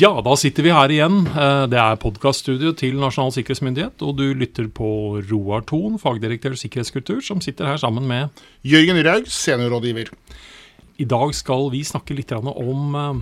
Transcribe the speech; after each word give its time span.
Ja, 0.00 0.10
da 0.24 0.32
sitter 0.38 0.64
vi 0.64 0.70
her 0.72 0.92
igjen. 0.94 1.24
Eh, 1.28 1.64
Det 1.68 1.76
er 1.78 1.98
podkaststudio 2.00 2.72
til 2.78 2.96
Nasjonal 3.00 3.32
sikkerhetsmyndighet, 3.34 4.00
og 4.06 4.16
du 4.16 4.30
lytter 4.38 4.68
på 4.72 5.20
Roar 5.30 5.64
Thon, 5.68 5.98
fagdirektør 6.00 6.54
sikkerhetskultur, 6.56 7.20
som 7.24 7.40
sitter 7.44 7.66
her 7.68 7.76
sammen 7.76 8.06
med 8.08 8.30
Jørgen 8.64 9.00
Raug, 9.04 9.26
seniorrådgiver. 9.28 10.08
I 11.00 11.04
dag 11.04 11.34
skal 11.34 11.68
vi 11.72 11.82
snakke 11.84 12.16
litt 12.16 12.32
om 12.32 12.96
eh, 12.96 13.20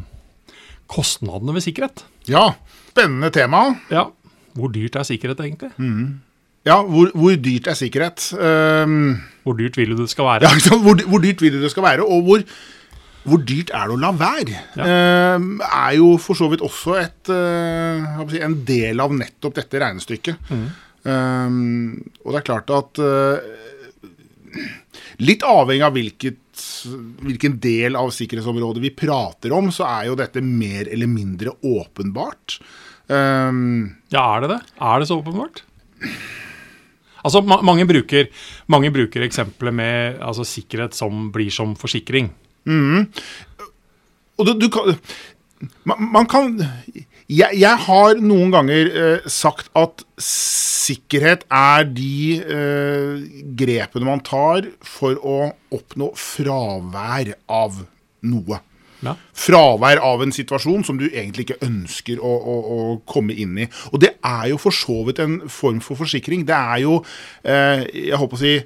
kostnadene 0.87 1.56
ved 1.56 1.66
sikkerhet. 1.66 2.05
Ja, 2.29 2.52
spennende 2.92 3.30
tema. 3.34 3.65
Ja, 3.91 4.06
Hvor 4.59 4.70
dyrt 4.74 4.97
er 4.97 5.05
sikkerhet 5.06 5.38
egentlig? 5.41 5.70
Ja, 6.66 6.83
hvor, 6.83 7.10
hvor 7.15 7.37
dyrt 7.38 7.66
er 7.70 7.74
sikkerhet? 7.79 8.33
Um, 8.34 9.20
Hvor 9.45 9.55
dyrt 9.56 9.77
vil 9.79 9.95
du 9.95 10.02
det 10.02 10.10
skal 10.10 10.24
være? 10.27 10.42
ja. 10.51 10.79
Hvor, 10.83 10.98
hvor 11.06 11.19
dyrt 11.23 11.41
vil 11.41 11.52
du 11.52 11.62
det 11.62 11.70
skal 11.70 11.83
være, 11.87 12.02
og 12.05 12.23
hvor, 12.27 12.42
hvor 13.27 13.42
dyrt 13.45 13.70
er 13.74 13.88
det 13.88 13.97
å 13.97 14.01
la 14.01 14.11
være? 14.16 14.59
Ja. 14.79 14.84
er 15.37 15.97
jo 15.98 16.12
for 16.23 16.38
så 16.38 16.48
vidt 16.52 16.62
også 16.65 16.97
et, 17.01 17.30
eh, 17.34 18.42
en 18.45 18.59
del 18.69 19.01
av 19.01 19.12
nettopp 19.12 19.59
dette 19.59 19.80
regnestykket. 19.83 20.52
Ehm, 21.09 21.98
og 22.25 22.33
det 22.33 22.41
er 22.41 22.48
klart 22.48 22.70
at 22.75 23.02
eh, 23.05 23.56
Litt 25.19 25.42
avhengig 25.47 25.83
av 25.84 25.92
hvilket, 25.95 26.61
hvilken 27.27 27.56
del 27.61 27.97
av 27.98 28.09
sikkerhetsområdet 28.15 28.80
vi 28.83 28.91
prater 28.97 29.53
om, 29.55 29.69
så 29.75 29.84
er 29.87 30.06
jo 30.09 30.16
dette 30.19 30.41
mer 30.42 30.89
eller 30.89 31.11
mindre 31.11 31.53
åpenbart. 31.59 32.59
Ehm, 33.12 33.97
Ja, 34.14 34.25
er 34.37 34.41
det 34.47 34.50
det? 34.55 34.61
Er 34.80 35.03
det 35.03 35.09
så 35.11 35.19
åpenbart? 35.19 35.64
Altså, 37.25 37.42
ma 37.42 37.59
mange, 37.66 37.84
bruker, 37.84 38.30
mange 38.70 38.92
bruker 38.95 39.27
eksempelet 39.27 39.75
med 39.75 40.20
altså, 40.23 40.47
sikkerhet 40.47 40.95
som 40.95 41.33
blir 41.34 41.50
som 41.50 41.75
forsikring. 41.77 42.30
Og 44.39 44.47
du, 44.47 44.55
du 44.59 44.69
kan 44.73 44.97
man, 45.84 46.03
man 46.14 46.28
kan 46.31 46.55
jeg, 47.28 47.59
jeg 47.61 47.81
har 47.84 48.20
noen 48.25 48.53
ganger 48.55 48.89
eh, 48.89 49.27
sagt 49.28 49.69
at 49.77 50.05
sikkerhet 50.23 51.45
er 51.53 51.84
de 51.91 52.39
eh, 52.41 53.27
grepene 53.59 54.09
man 54.09 54.25
tar 54.25 54.70
for 54.81 55.19
å 55.20 55.50
oppnå 55.75 56.12
fravær 56.17 57.34
av 57.53 57.83
noe. 58.28 58.62
Ja. 59.05 59.12
Fravær 59.37 60.00
av 60.03 60.25
en 60.25 60.33
situasjon 60.34 60.83
som 60.87 60.97
du 60.98 61.06
egentlig 61.09 61.47
ikke 61.47 61.61
ønsker 61.69 62.19
å, 62.25 62.33
å, 62.33 62.56
å 62.59 62.78
komme 63.06 63.37
inn 63.37 63.61
i. 63.61 63.69
Og 63.93 64.00
det 64.03 64.17
er 64.27 64.48
jo 64.55 64.59
for 64.62 64.75
så 64.75 65.03
vidt 65.06 65.20
en 65.22 65.39
form 65.53 65.83
for 65.84 66.00
forsikring. 66.00 66.47
Det 66.48 66.56
er 66.56 66.83
jo, 66.87 66.98
eh, 67.45 67.84
jeg 68.09 68.19
håper 68.19 68.41
å 68.41 68.43
si, 68.43 68.56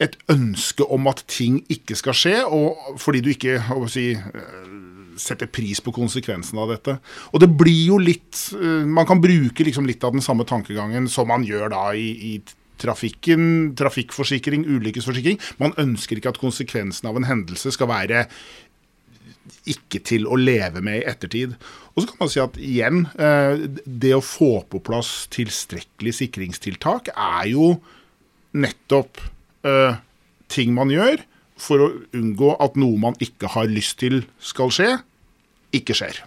et 0.00 0.16
ønske 0.32 0.86
om 0.88 1.08
at 1.10 1.24
ting 1.28 1.60
ikke 1.72 1.96
skal 1.98 2.16
skje, 2.16 2.36
og 2.46 3.00
fordi 3.00 3.20
du 3.24 3.30
ikke 3.34 3.58
si, 3.92 4.12
eh, 4.16 4.70
setter 5.20 5.50
pris 5.52 5.82
på 5.84 5.92
konsekvensen 5.92 6.58
av 6.58 6.72
dette. 6.72 6.96
Og 7.34 7.42
det 7.42 7.50
blir 7.60 7.82
jo 7.92 7.98
litt 8.00 8.46
eh, 8.56 8.86
Man 8.88 9.06
kan 9.06 9.20
bruke 9.20 9.66
liksom 9.66 9.86
litt 9.86 10.04
av 10.04 10.16
den 10.16 10.24
samme 10.24 10.46
tankegangen 10.48 11.08
som 11.08 11.28
man 11.28 11.44
gjør 11.44 11.70
da 11.74 11.84
i, 11.92 12.08
i 12.32 12.32
trafikken, 12.80 13.74
trafikkforsikring, 13.76 14.64
ulykkesforsikring. 14.64 15.36
Man 15.60 15.76
ønsker 15.76 16.16
ikke 16.16 16.32
at 16.32 16.40
konsekvensen 16.40 17.10
av 17.10 17.20
en 17.20 17.28
hendelse 17.28 17.74
skal 17.76 17.90
være 17.90 18.24
ikke 19.68 20.00
til 20.06 20.24
å 20.30 20.38
leve 20.38 20.80
med 20.84 21.02
i 21.02 21.06
ettertid. 21.10 21.56
Og 21.92 22.02
så 22.02 22.08
kan 22.08 22.22
man 22.22 22.30
si 22.32 22.40
at 22.40 22.56
igjen, 22.56 23.04
eh, 23.20 23.66
det 23.84 24.14
å 24.16 24.24
få 24.24 24.62
på 24.70 24.80
plass 24.80 25.26
tilstrekkelig 25.34 26.14
sikringstiltak 26.22 27.12
er 27.12 27.50
jo 27.52 27.74
nettopp 28.56 29.20
eh, 29.64 29.96
ting 30.48 30.72
man 30.74 30.88
gjør 30.92 31.20
for 31.60 31.78
å 31.84 31.90
unngå 32.16 32.54
at 32.60 32.76
noe 32.80 32.96
man 32.98 33.14
ikke 33.20 33.48
har 33.52 33.66
lyst 33.66 33.98
til 34.00 34.22
skal 34.40 34.70
skje, 34.72 34.94
ikke 35.76 35.94
skjer. 35.94 36.22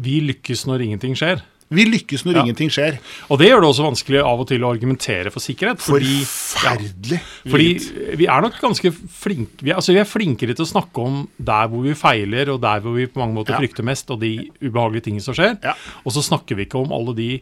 Vi 0.00 0.20
lykkes 0.20 0.66
når 0.66 0.82
ingenting 0.88 1.14
skjer. 1.18 1.42
Vi 1.70 1.84
lykkes 1.86 2.24
når 2.26 2.34
Ja. 2.34 2.42
ingenting 2.42 2.68
skjer. 2.68 2.96
Og 3.30 3.38
det 3.38 3.46
gjør 3.46 3.60
det 3.62 3.68
også 3.70 3.84
vanskelig 3.86 4.18
av 4.26 4.40
og 4.42 4.48
til 4.48 4.58
å 4.66 4.72
argumentere 4.74 5.30
for 5.30 5.38
sikkerhet. 5.38 5.78
Fordi, 5.78 6.16
Forferdelig. 6.26 7.20
fordi 7.46 8.16
vi 8.18 8.26
er 8.26 8.40
nok 8.42 8.58
ganske 8.60 8.90
flinke 8.90 9.62
vi, 9.62 9.70
er- 9.70 9.76
altså 9.76 9.92
vi 9.94 10.00
er 10.00 10.04
flinkere 10.10 10.56
til 10.56 10.64
å 10.66 10.72
snakke 10.72 10.98
om 10.98 11.28
der 11.38 11.68
hvor 11.68 11.82
vi 11.86 11.94
feiler, 11.94 12.50
og 12.50 12.60
der 12.60 12.80
hvor 12.80 12.96
vi 12.96 13.06
på 13.06 13.20
mange 13.22 13.34
måter 13.38 13.54
Ja. 13.54 13.58
frykter 13.60 13.84
mest, 13.84 14.10
og 14.10 14.18
de 14.18 14.50
ubehagelige 14.60 15.04
tingene 15.04 15.22
som 15.22 15.32
skjer. 15.34 15.62
Ja. 15.62 15.74
Og 16.04 16.10
så 16.12 16.22
snakker 16.26 16.56
vi 16.56 16.64
ikke 16.66 16.82
om 16.82 16.90
alle 16.90 17.14
de 17.14 17.40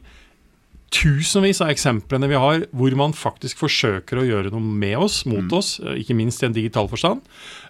tusenvis 0.91 1.61
av 1.61 1.69
eksemplene 1.73 2.29
vi 2.31 2.39
har 2.41 2.63
hvor 2.73 2.95
man 2.97 3.13
faktisk 3.13 3.59
forsøker 3.61 4.23
å 4.23 4.27
gjøre 4.27 4.51
noe 4.55 4.61
med 4.65 4.97
oss, 4.97 5.25
mot 5.27 5.45
Mm. 5.45 5.53
oss, 5.59 5.81
eh, 5.81 5.99
ikke 6.01 6.17
minst 6.17 6.43
i 6.43 6.47
en 6.47 6.53
digital 6.57 6.89
forstand, 6.89 7.21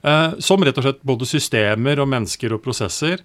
eh, 0.05 0.35
som 0.39 0.63
rett 0.63 0.79
og 0.79 0.85
slett 0.85 1.03
både 1.05 1.27
systemer 1.27 1.99
og 1.99 2.09
mennesker 2.09 2.53
og 2.55 2.63
prosesser 2.63 3.19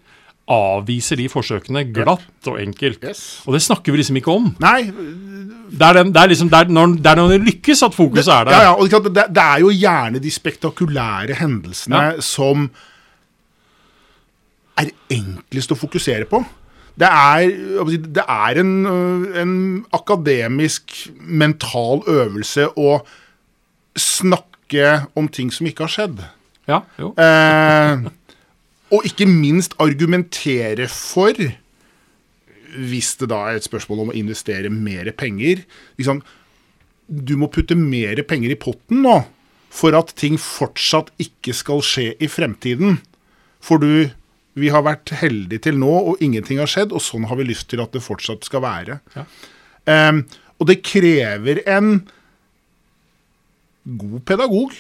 avviser 0.50 1.16
de 1.16 1.30
forsøkene 1.30 1.86
glatt 1.94 2.48
og 2.48 2.58
enkelt. 2.60 3.02
Yes. 3.04 3.42
Og 3.48 3.54
det 3.54 3.62
snakker 3.64 3.94
vi 3.94 4.00
liksom 4.02 4.18
ikke 4.20 4.34
om. 4.34 4.56
Nei, 4.60 4.92
Det 5.74 5.82
er, 5.88 5.94
den, 5.94 6.12
det 6.12 6.22
er 6.22 6.28
liksom 6.30 6.50
det 6.50 6.60
er 6.60 6.66
når, 6.74 6.98
det 7.02 7.08
er 7.08 7.16
når 7.16 7.30
det 7.30 7.46
lykkes 7.48 7.84
at 7.84 7.94
fokuset 7.96 8.28
er 8.34 8.46
der. 8.46 8.52
Ja, 8.52 8.62
ja, 8.64 8.74
og 8.76 8.90
det, 9.14 9.14
det 9.34 9.42
er 9.44 9.60
jo 9.64 9.70
gjerne 9.72 10.20
de 10.22 10.30
spektakulære 10.30 11.36
hendelsene 11.40 12.02
Ja. 12.16 12.22
som 12.22 12.70
er 14.78 14.92
enklest 15.14 15.72
å 15.72 15.78
fokusere 15.80 16.26
på. 16.30 16.44
Det 17.00 17.10
er, 17.10 17.48
det 17.90 18.24
er 18.30 18.60
en, 18.62 18.74
en 19.42 19.54
akademisk, 19.98 20.94
mental 21.18 22.04
øvelse 22.08 22.68
å 22.78 23.00
snakke 23.98 24.86
om 25.18 25.30
ting 25.30 25.50
som 25.54 25.70
ikke 25.70 25.88
har 25.88 25.94
skjedd. 25.96 26.22
Ja, 26.70 26.84
jo. 27.02 27.12
Eh, 27.18 28.06
og 28.94 29.08
ikke 29.10 29.26
minst 29.30 29.74
argumentere 29.82 30.86
for, 30.92 31.34
hvis 32.74 33.14
det 33.20 33.30
da 33.34 33.42
er 33.50 33.58
et 33.58 33.66
spørsmål 33.66 34.06
om 34.06 34.14
å 34.14 34.18
investere 34.18 34.70
mer 34.74 35.12
penger 35.14 35.62
liksom, 36.00 36.24
Du 37.06 37.36
må 37.38 37.46
putte 37.52 37.76
mer 37.78 38.18
penger 38.26 38.54
i 38.54 38.58
potten 38.58 39.04
nå 39.06 39.18
for 39.74 39.94
at 39.98 40.14
ting 40.18 40.38
fortsatt 40.40 41.12
ikke 41.22 41.54
skal 41.58 41.82
skje 41.86 42.14
i 42.22 42.30
fremtiden. 42.30 43.00
For 43.62 43.82
du, 43.82 44.14
vi 44.60 44.70
har 44.74 44.84
vært 44.86 45.14
heldige 45.24 45.66
til 45.68 45.80
nå, 45.82 45.92
og 46.12 46.22
ingenting 46.24 46.60
har 46.62 46.70
skjedd, 46.70 46.94
og 46.94 47.02
sånn 47.02 47.26
har 47.30 47.40
vi 47.40 47.48
lyst 47.50 47.70
til 47.72 47.82
at 47.84 47.96
det 47.96 48.04
fortsatt 48.06 48.46
skal 48.46 48.64
være. 48.66 49.00
Ja. 49.18 49.26
Um, 49.90 50.24
og 50.62 50.70
det 50.70 50.84
krever 50.86 51.64
en 51.68 52.04
god 53.84 54.22
pedagog 54.30 54.78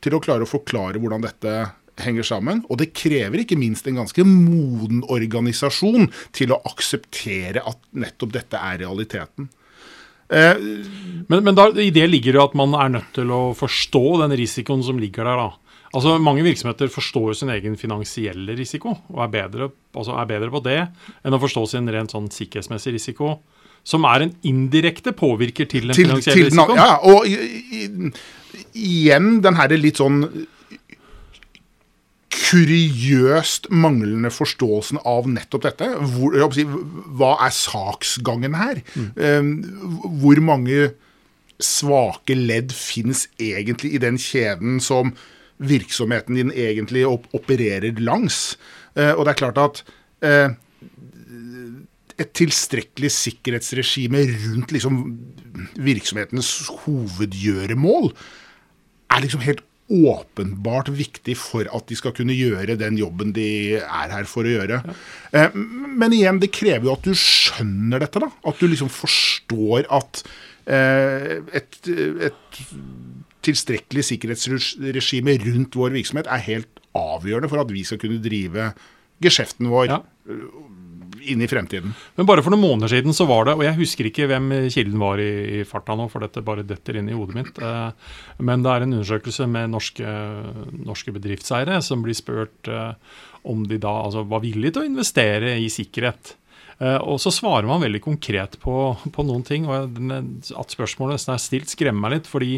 til 0.00 0.16
å 0.16 0.22
klare 0.24 0.46
å 0.46 0.48
forklare 0.48 1.00
hvordan 1.02 1.26
dette 1.26 1.54
henger 2.00 2.24
sammen. 2.24 2.62
Og 2.72 2.78
det 2.80 2.92
krever 2.96 3.42
ikke 3.42 3.58
minst 3.60 3.88
en 3.90 3.98
ganske 4.00 4.24
moden 4.24 5.02
organisasjon 5.12 6.08
til 6.36 6.54
å 6.54 6.60
akseptere 6.70 7.60
at 7.68 7.82
nettopp 7.92 8.32
dette 8.38 8.60
er 8.70 8.80
realiteten. 8.86 9.50
Eh, 10.30 10.56
Men, 11.28 11.42
men 11.44 11.58
da, 11.58 11.68
i 11.74 11.90
det 11.92 12.06
ligger 12.08 12.38
jo 12.38 12.44
at 12.46 12.54
man 12.56 12.72
er 12.78 12.94
nødt 12.96 13.12
til 13.18 13.30
å 13.34 13.50
forstå 13.58 14.04
den 14.22 14.36
risikoen 14.38 14.82
som 14.86 14.98
ligger 15.02 15.26
der. 15.28 15.42
da. 15.44 15.69
Altså 15.90 16.18
Mange 16.22 16.44
virksomheter 16.46 16.90
forstår 16.92 17.34
sin 17.40 17.50
egen 17.50 17.74
finansielle 17.78 18.54
risiko, 18.58 18.94
og 19.10 19.24
er 19.24 19.32
bedre, 19.32 19.70
altså 19.94 20.14
er 20.20 20.28
bedre 20.30 20.50
på 20.52 20.62
det 20.62 20.78
enn 21.26 21.34
å 21.34 21.40
forstå 21.42 21.64
sin 21.72 21.90
rent 21.90 22.14
sånn 22.14 22.28
sikkerhetsmessig 22.30 22.94
risiko, 22.94 23.40
som 23.82 24.04
er 24.06 24.26
en 24.26 24.36
indirekte 24.46 25.14
påvirker 25.16 25.66
til 25.70 25.88
den 25.88 25.98
til, 25.98 26.06
finansielle 26.06 26.46
til 26.46 26.50
risikoen. 26.52 26.78
ja, 26.78 27.00
og 27.02 27.26
i, 27.26 27.34
i, 27.80 28.12
igjen 28.76 29.40
den 29.42 29.58
herre 29.58 29.80
litt 29.80 29.98
sånn 29.98 30.22
kuriøst 32.30 33.68
manglende 33.74 34.30
forståelsen 34.34 35.00
av 35.06 35.26
nettopp 35.30 35.66
dette. 35.66 35.90
Hvor, 36.14 36.34
jeg 36.38 36.56
si, 36.56 36.64
hva 37.18 37.34
er 37.46 37.54
saksgangen 37.54 38.56
her? 38.58 38.82
Mm. 38.94 39.50
hvor 40.22 40.40
mange 40.44 40.92
svake 41.60 42.34
ledd 42.38 42.72
finnes 42.72 43.26
egentlig 43.42 43.92
i 43.94 44.02
den 44.02 44.16
kjeden 44.20 44.78
som 44.82 45.12
virksomheten 45.60 46.38
din 46.38 46.52
egentlig 46.54 47.04
op 47.08 47.28
opererer 47.36 48.00
langs? 48.00 48.58
Eh, 48.96 49.12
og 49.12 49.24
det 49.24 49.34
er 49.34 49.40
klart 49.42 49.60
at 49.60 49.82
eh, 50.26 50.52
et 52.20 52.34
tilstrekkelig 52.36 53.10
sikkerhetsregime 53.14 54.26
rundt 54.44 54.74
liksom 54.76 55.00
virksomhetens 55.80 56.70
hovedgjøremål 56.82 58.12
er 59.10 59.24
liksom 59.24 59.44
helt 59.44 59.64
åpenbart 59.90 60.88
viktig 60.94 61.34
for 61.38 61.66
at 61.74 61.88
de 61.90 61.96
skal 61.98 62.14
kunne 62.14 62.36
gjøre 62.36 62.76
den 62.78 62.98
jobben 63.00 63.32
de 63.34 63.80
er 63.80 64.12
her 64.12 64.28
for 64.30 64.46
å 64.46 64.52
gjøre. 64.52 64.78
Ja. 65.32 65.48
Men 65.54 66.14
igjen, 66.14 66.38
det 66.42 66.52
krever 66.54 66.86
jo 66.86 66.94
at 66.94 67.08
du 67.08 67.16
skjønner 67.18 68.04
dette. 68.04 68.22
da. 68.22 68.30
At 68.46 68.62
du 68.62 68.68
liksom 68.70 68.92
forstår 68.92 69.88
at 69.90 70.22
eh, 70.70 71.40
et, 71.58 71.80
et 71.90 72.60
tilstrekkelig 73.50 74.06
sikkerhetsregime 74.14 75.36
rundt 75.44 75.76
vår 75.78 75.94
virksomhet 75.98 76.30
er 76.30 76.46
helt 76.48 76.80
avgjørende 76.96 77.50
for 77.52 77.62
at 77.62 77.70
vi 77.74 77.84
skal 77.86 78.00
kunne 78.02 78.22
drive 78.22 78.72
geskjeften 79.22 79.68
vår 79.70 79.90
Ja. 79.90 80.00
inn 81.20 81.42
i 81.44 81.48
fremtiden. 81.50 81.92
Men 82.16 82.26
bare 82.26 82.40
for 82.42 82.50
noen 82.54 82.62
måneder 82.64 82.88
siden 82.94 83.12
så 83.12 83.26
var 83.28 83.44
det, 83.44 83.54
og 83.58 83.62
jeg 83.66 83.76
husker 83.76 84.06
ikke 84.08 84.26
hvem 84.30 84.46
kilden 84.72 84.98
var 85.02 85.20
i, 85.20 85.60
i 85.60 85.64
farta 85.68 85.92
nå, 85.98 86.06
for 86.08 86.24
dette 86.24 86.40
bare 86.46 86.64
detter 86.64 86.96
inn 86.96 87.10
i 87.12 87.16
hodet 87.16 87.36
mitt, 87.36 87.58
eh, 87.60 87.90
men 88.40 88.64
det 88.64 88.72
er 88.72 88.86
en 88.86 88.94
undersøkelse 88.96 89.46
med 89.50 89.68
norske, 89.74 90.14
norske 90.80 91.12
bedriftseiere 91.12 91.82
som 91.84 92.00
blir 92.02 92.16
spurt 92.16 92.70
eh, 92.72 92.94
om 93.44 93.66
de 93.68 93.76
da 93.80 93.92
altså, 94.06 94.24
var 94.28 94.40
villige 94.44 94.72
til 94.78 94.86
å 94.86 94.88
investere 94.88 95.58
i 95.60 95.68
sikkerhet. 95.72 96.34
Eh, 96.80 96.96
og 97.04 97.18
så 97.20 97.28
svarer 97.28 97.66
man 97.68 97.82
veldig 97.82 98.00
konkret 98.00 98.54
på, 98.62 98.72
på 99.12 99.24
noen 99.28 99.42
ting. 99.44 99.66
og 99.68 99.98
At 100.56 100.72
spørsmålet 100.72 101.18
nesten 101.18 101.34
er 101.34 101.42
stilt, 101.42 101.68
skremmer 101.68 102.06
meg 102.06 102.14
litt. 102.14 102.30
Fordi 102.30 102.54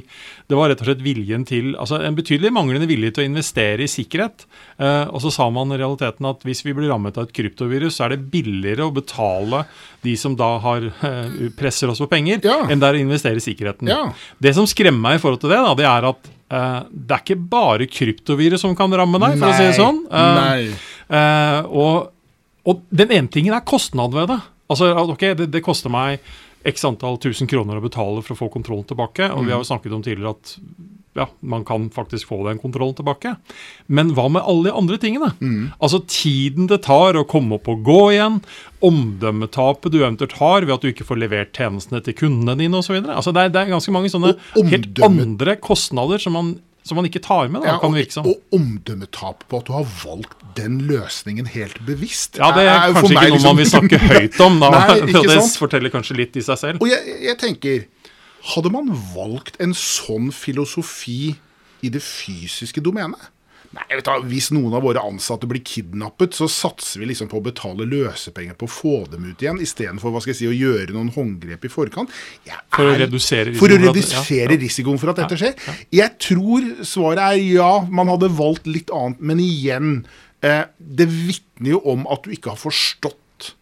det 0.46 0.58
var 0.58 0.70
rett 0.70 0.84
og 0.84 0.86
slett 0.86 1.02
viljen 1.02 1.42
til 1.48 1.72
altså 1.74 1.98
En 2.06 2.14
betydelig 2.14 2.52
manglende 2.54 2.86
vilje 2.86 3.10
til 3.16 3.24
å 3.24 3.30
investere 3.32 3.82
i 3.82 3.90
sikkerhet. 3.90 4.44
Eh, 4.78 5.08
og 5.10 5.19
så 5.24 5.32
sa 5.34 5.48
man 5.50 5.74
i 5.74 5.80
realiteten 5.80 6.28
at 6.30 6.46
hvis 6.46 6.62
vi 6.66 6.74
blir 6.78 6.86
rammet 6.92 7.19
av 7.19 7.26
et 7.26 7.34
kryptovirus, 7.34 7.98
så 7.98 8.06
er 8.06 8.14
det 8.14 8.28
billigere 8.30 8.86
å 8.86 8.94
betale 8.94 9.64
de 10.06 10.14
som 10.19 10.36
da 10.38 10.52
har, 10.62 10.86
eh, 10.86 11.50
presser 11.58 11.90
oss 11.90 11.98
på 12.04 12.10
penger, 12.14 12.38
Ja. 12.46 12.60
enn 12.70 12.78
det 12.78 12.88
er 12.92 13.00
å 13.00 13.02
investere 13.02 13.42
i 13.42 13.42
sikkerheten. 13.42 13.88
Ja. 13.90 14.12
Det 14.40 14.54
som 14.54 14.66
skremmer 14.70 15.00
meg 15.10 15.19
i 15.19 15.22
forhold 15.22 15.40
til 15.42 15.50
det, 15.50 15.58
da, 15.66 15.74
det 15.74 15.86
er 15.90 16.08
at 16.12 16.30
det 16.52 17.14
er 17.16 17.22
ikke 17.24 17.48
bare 17.48 17.86
kryptovirus 17.88 18.60
som 18.60 18.74
kan 18.76 18.92
ramme 18.92 19.16
deg, 19.19 19.38
for 19.40 19.48
å 19.48 19.56
si 19.56 19.64
det 19.64 19.76
sånn. 19.78 20.02
Nei. 20.12 20.69
Eh, 21.08 21.62
og, 21.66 22.12
og 22.69 22.82
den 22.94 23.11
ene 23.11 23.29
tingen 23.32 23.55
er 23.56 23.64
kostnad 23.67 24.14
ved 24.14 24.29
det. 24.31 24.41
Altså, 24.70 24.93
ok, 25.03 25.25
det, 25.37 25.50
det 25.53 25.64
koster 25.67 25.91
meg 25.93 26.20
x 26.64 26.85
antall 26.87 27.17
tusen 27.19 27.49
kroner 27.50 27.81
å 27.81 27.82
betale 27.82 28.23
for 28.23 28.37
å 28.37 28.38
få 28.44 28.50
kontrollen 28.55 28.87
tilbake. 28.87 29.26
Og 29.35 29.44
vi 29.49 29.50
har 29.55 29.59
jo 29.62 29.67
snakket 29.67 29.93
om 29.97 30.03
tidligere 30.06 30.37
at 30.37 30.53
ja, 31.19 31.26
man 31.44 31.64
kan 31.69 31.91
faktisk 31.93 32.31
få 32.31 32.38
den 32.47 32.56
kontrollen 32.62 32.94
tilbake. 32.97 33.35
Men 33.93 34.14
hva 34.17 34.29
med 34.32 34.47
alle 34.49 34.70
de 34.70 34.76
andre 34.79 34.97
tingene? 35.03 35.29
Altså 35.82 35.99
tiden 36.09 36.70
det 36.70 36.79
tar 36.87 37.19
å 37.20 37.26
komme 37.29 37.59
opp 37.59 37.67
og 37.69 37.82
gå 37.85 37.99
igjen, 38.14 38.38
omdømmetapet 38.81 39.93
du 39.93 39.99
eventuelt 40.00 40.38
har 40.38 40.65
ved 40.65 40.75
at 40.76 40.85
du 40.87 40.91
ikke 40.93 41.06
får 41.08 41.20
levert 41.20 41.53
tjenestene 41.58 42.00
til 42.06 42.17
kundene 42.19 42.56
dine 42.62 42.79
osv. 42.81 42.97
Altså 43.05 43.35
det, 43.35 43.44
er- 43.49 43.53
det 43.55 43.61
er 43.65 43.75
ganske 43.75 43.94
mange 43.94 44.12
sånne 44.12 44.35
helt 44.70 45.03
andre 45.11 45.56
kostnader 45.62 46.23
som 46.23 46.37
man, 46.38 46.55
som 46.84 46.96
man 46.99 47.06
ikke 47.06 47.20
tar 47.23 47.49
med. 47.49 47.62
Da, 47.62 47.69
Ja, 47.75 47.79
kan 47.79 47.93
det 47.93 48.02
virke 48.06 48.12
som. 48.17 48.26
og 48.26 48.40
omdømmetap 48.52 49.44
på 49.49 49.58
at 49.61 49.67
du 49.69 49.73
har 49.73 49.87
valgt 50.05 50.34
den 50.56 50.81
løsningen 50.88 51.46
helt 51.46 51.79
bevisst. 51.87 52.37
Ja, 52.38 52.50
det 52.56 52.64
er 52.67 52.75
er 52.88 52.93
kanskje 52.94 53.12
ikke 53.14 53.23
noe 53.23 53.31
liksom- 53.37 53.49
man 53.49 53.56
vil 53.56 53.70
snakke 53.70 53.99
høyt 53.99 54.40
om. 54.40 54.61
da. 54.61 54.70
Nei, 54.76 54.96
ikke 55.06 55.23
det 55.29 55.38
sant? 55.43 55.58
forteller 55.62 55.90
kanskje 55.90 56.17
litt 56.17 56.37
i 56.37 56.40
seg 56.43 56.58
selv. 56.58 56.82
Og 56.82 56.88
jeg, 56.88 57.19
jeg 57.23 57.38
tenker, 57.38 57.84
hadde 58.55 58.70
man 58.73 58.90
valgt 59.14 59.56
en 59.61 59.73
sånn 59.73 60.32
filosofi 60.32 61.37
i 61.82 61.88
det 61.88 62.02
fysiske 62.02 62.82
domenet? 62.82 63.31
Nei, 63.72 63.84
vet 63.96 64.04
du, 64.04 64.26
Hvis 64.28 64.50
noen 64.52 64.74
av 64.76 64.82
våre 64.84 65.00
ansatte 65.00 65.48
blir 65.48 65.62
kidnappet, 65.64 66.34
så 66.36 66.44
satser 66.50 67.00
vi 67.00 67.06
liksom 67.08 67.30
på 67.30 67.38
å 67.40 67.44
betale 67.46 67.86
løsepenger 67.88 68.52
på 68.60 68.66
å 68.69 68.72
få 68.72 68.94
dem 69.10 69.24
ut 69.30 69.40
igjen, 69.40 69.60
istedenfor 69.64 70.12
si, 70.34 70.44
å 70.46 70.52
gjøre 70.52 70.92
noen 70.92 71.08
håndgrep 71.14 71.64
i 71.64 71.70
forkant. 71.72 72.10
Jeg 72.44 72.58
For 72.74 72.84
å 72.84 72.92
er- 72.92 73.06
redusere 73.06 73.54
For 73.56 73.69
å 73.69 73.78
risikoen 73.78 73.80
for 73.80 73.88
at- 73.88 73.96
redusere 73.96 74.52
ja, 74.52 74.60
risikoen 74.60 74.98
for 75.00 75.10
at 75.10 75.16
dette 75.22 75.38
skjer. 75.40 75.54
Jeg 75.90 76.19
tror 76.19 76.84
svaret 76.84 77.19
er 77.32 77.40
ja, 77.40 77.80
man 77.88 78.08
hadde 78.08 78.28
valgt 78.28 78.66
litt 78.66 78.90
annet. 78.92 79.20
Men 79.20 79.38
igjen, 79.40 80.04
eh, 80.42 80.64
det 80.78 81.08
vitner 81.08 81.70
jo 81.70 81.80
om 81.86 82.06
at 82.10 82.22
du 82.24 82.30
ikke 82.30 82.50
har 82.50 82.60
forstått 82.60 83.54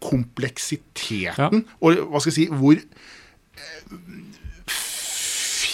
kompleksiteten. 0.00 1.64
Og 1.82 1.96
hva 2.08 2.20
skal 2.22 2.30
jeg 2.32 2.38
si, 2.38 2.46
hvor 2.54 2.76
eh, 2.78 3.96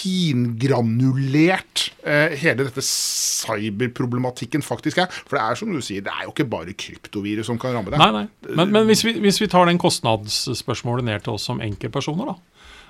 fingranulert 0.05 1.87
eh, 2.05 2.35
hele 2.37 2.65
dette 2.67 2.83
cyberproblematikken 2.85 4.61
faktisk 4.65 5.01
er. 5.01 5.11
For 5.25 5.37
det 5.37 5.43
er 5.43 5.59
som 5.59 5.71
du 5.73 5.81
sier, 5.83 6.03
det 6.05 6.13
er 6.13 6.27
jo 6.27 6.33
ikke 6.33 6.47
bare 6.51 6.75
kryptovirus 6.77 7.49
som 7.49 7.59
kan 7.61 7.75
ramme 7.75 7.93
deg. 7.93 8.01
Nei, 8.01 8.11
nei. 8.13 8.55
Men, 8.55 8.73
men 8.73 8.89
hvis, 8.89 9.05
vi, 9.07 9.15
hvis 9.23 9.41
vi 9.41 9.49
tar 9.51 9.65
den 9.69 9.81
kostnadsspørsmålet 9.81 11.07
ned 11.07 11.25
til 11.25 11.35
oss 11.35 11.47
som 11.49 11.61
enkeltpersoner, 11.63 12.33
da. 12.33 12.37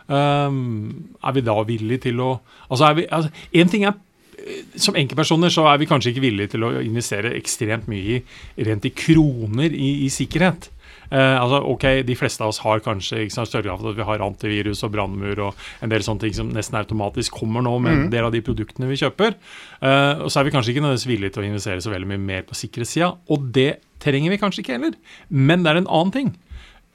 Um, 0.05 1.15
er 1.25 1.33
vi 1.33 1.41
da 1.41 1.55
villige 1.65 2.03
til 2.03 2.19
å 2.21 2.35
Altså, 2.69 2.91
vi 2.93 3.07
altså, 3.09 3.31
En 3.57 3.71
ting 3.71 3.87
er 3.89 3.95
eh, 4.37 4.59
som 4.77 4.93
enkeltpersoner 4.99 5.49
så 5.49 5.63
er 5.71 5.79
vi 5.81 5.87
kanskje 5.89 6.11
ikke 6.11 6.21
villige 6.27 6.51
til 6.53 6.67
å 6.67 6.69
investere 6.77 7.31
ekstremt 7.39 7.87
mye 7.89 8.19
i, 8.19 8.21
rent 8.67 8.85
i 8.85 8.93
kroner 8.93 9.73
i, 9.73 9.89
i 10.05 10.11
sikkerhet. 10.13 10.69
Eh, 11.11 11.35
altså, 11.41 11.61
ok, 11.73 11.85
De 12.07 12.17
fleste 12.17 12.43
av 12.43 12.53
oss 12.53 12.61
har 12.63 12.83
kanskje 12.85 13.23
ikke 13.25 13.35
sant, 13.37 13.51
større 13.51 13.67
grad 13.67 13.85
at 13.91 13.99
vi 13.99 14.07
har 14.07 14.23
antivirus 14.25 14.83
og 14.87 14.93
brannmur 14.95 15.43
og 15.49 15.65
en 15.85 15.91
del 15.91 16.05
sånne 16.05 16.25
ting 16.25 16.37
som 16.37 16.53
nesten 16.53 16.79
automatisk 16.79 17.35
kommer 17.41 17.65
nå 17.65 17.77
med 17.83 17.93
en 17.93 18.13
del 18.13 18.27
av 18.27 18.33
de 18.35 18.43
produktene 18.45 18.89
vi 18.89 18.99
kjøper. 19.01 19.35
Eh, 19.81 20.23
og 20.23 20.31
så 20.31 20.41
er 20.41 20.49
vi 20.49 20.55
kanskje 20.55 20.73
ikke 20.73 20.85
nødvendigvis 20.85 21.11
villige 21.11 21.35
til 21.35 21.45
å 21.45 21.49
investere 21.49 21.83
så 21.83 21.93
veldig 21.93 22.09
mye 22.13 22.25
mer 22.31 22.47
på 22.47 22.57
sikkerhetssida. 22.57 23.13
Og 23.29 23.51
det 23.55 23.75
trenger 24.03 24.33
vi 24.33 24.41
kanskje 24.41 24.63
ikke 24.63 24.77
heller. 24.77 24.97
Men 25.29 25.63
det 25.63 25.71
er 25.73 25.83
en 25.83 25.91
annen 25.91 26.15
ting. 26.15 26.33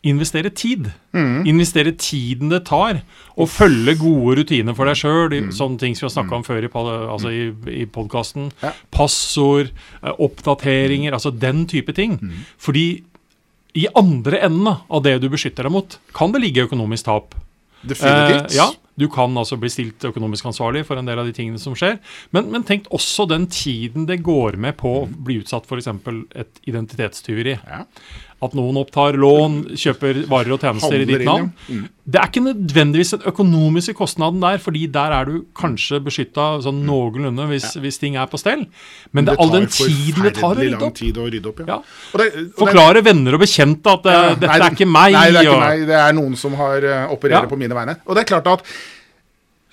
Investere 0.00 0.48
tid. 0.48 0.86
Investere 1.44 1.92
tiden 1.92 2.48
det 2.48 2.62
tar 2.70 3.02
å 3.36 3.44
følge 3.44 3.98
gode 4.00 4.38
rutiner 4.38 4.76
for 4.76 4.88
deg 4.88 4.96
sjøl. 4.96 5.34
Sånne 5.52 5.76
ting 5.82 5.96
som 5.96 6.06
vi 6.06 6.08
har 6.08 6.14
snakka 6.14 6.38
om 6.38 6.46
før 6.46 6.64
i, 6.64 6.70
altså 6.72 7.32
i, 7.34 7.42
i 7.82 7.84
podkasten. 7.84 8.48
Ja. 8.62 8.72
Passord, 8.96 9.74
eh, 10.00 10.14
oppdateringer, 10.16 11.12
altså 11.12 11.34
den 11.36 11.66
type 11.68 11.92
ting. 11.92 12.16
Fordi 12.56 13.02
i 13.78 13.86
andre 13.94 14.40
enden 14.46 14.72
av 14.72 15.02
det 15.04 15.18
du 15.22 15.28
beskytter 15.32 15.66
deg 15.66 15.74
mot, 15.74 15.98
kan 16.16 16.32
det 16.34 16.42
ligge 16.42 16.66
økonomisk 16.66 17.06
tap. 17.06 17.36
Definitivt. 17.80 18.50
Eh, 18.50 18.56
ja, 18.58 18.68
du 19.00 19.06
kan 19.08 19.36
altså 19.40 19.56
bli 19.60 19.70
stilt 19.72 20.04
økonomisk 20.04 20.50
ansvarlig 20.50 20.82
for 20.88 21.00
en 21.00 21.08
del 21.08 21.22
av 21.22 21.28
de 21.28 21.34
tingene 21.36 21.60
som 21.60 21.76
skjer. 21.78 21.96
Men, 22.36 22.50
men 22.52 22.66
tenk 22.68 22.90
også 22.92 23.24
den 23.30 23.46
tiden 23.52 24.04
det 24.10 24.20
går 24.26 24.58
med 24.60 24.76
på 24.80 24.92
å 24.98 25.06
bli 25.08 25.38
utsatt 25.40 25.68
for 25.68 25.80
f.eks. 25.80 26.34
et 26.42 26.60
identitetstyveri. 26.68 27.56
Ja. 27.64 27.84
At 28.40 28.54
noen 28.56 28.78
opptar 28.80 29.18
lån, 29.20 29.56
kjøper 29.76 30.22
varer 30.30 30.54
og 30.54 30.62
tjenester 30.64 31.02
i 31.02 31.04
ditt 31.04 31.26
navn. 31.28 31.50
Mm. 31.68 31.82
Det 32.10 32.16
er 32.22 32.30
ikke 32.30 32.40
nødvendigvis 32.46 33.10
den 33.12 33.26
økonomiske 33.28 33.92
kostnaden 33.98 34.40
der, 34.40 34.56
fordi 34.64 34.86
der 34.88 35.12
er 35.12 35.28
du 35.28 35.34
kanskje 35.60 36.00
beskytta 36.06 36.46
sånn 36.64 36.78
noenlunde 36.88 37.44
hvis, 37.50 37.66
hvis 37.84 38.00
ting 38.00 38.16
er 38.16 38.30
på 38.32 38.40
stell. 38.40 38.64
Men 39.12 39.28
det 39.28 39.34
er 39.34 39.42
all 39.44 39.52
den 39.52 39.68
tiden 39.68 40.24
det 40.24 40.32
tar 40.38 40.56
å 40.56 40.58
rydde 40.62 40.80
opp. 40.88 40.96
tid 40.96 41.20
å 41.20 41.28
rydde 41.28 41.52
opp. 41.52 41.60
Ja. 41.66 41.76
Ja. 41.76 42.22
Det, 42.22 42.46
Forklare 42.56 43.04
venner 43.04 43.36
og 43.36 43.44
bekjente 43.44 43.92
at 43.92 44.08
Ja, 44.08 44.22
dette 44.32 44.48
nei, 44.48 44.58
er 44.70 44.78
ikke 44.78 44.88
meg. 44.88 45.12
Nei, 45.18 45.26
det 45.28 45.42
er 45.42 45.50
ikke 45.52 45.60
meg. 45.66 45.86
Det 45.92 46.00
er 46.00 46.16
noen 46.16 46.40
som 46.40 46.56
har 46.64 46.88
uh, 46.88 47.12
opererer 47.12 47.44
Ja. 47.44 47.52
på 47.52 47.60
mine 47.60 47.76
vegne. 47.76 47.98
Og 48.08 48.16
det 48.16 48.24
er 48.24 48.32
klart 48.32 48.48
at 48.56 48.64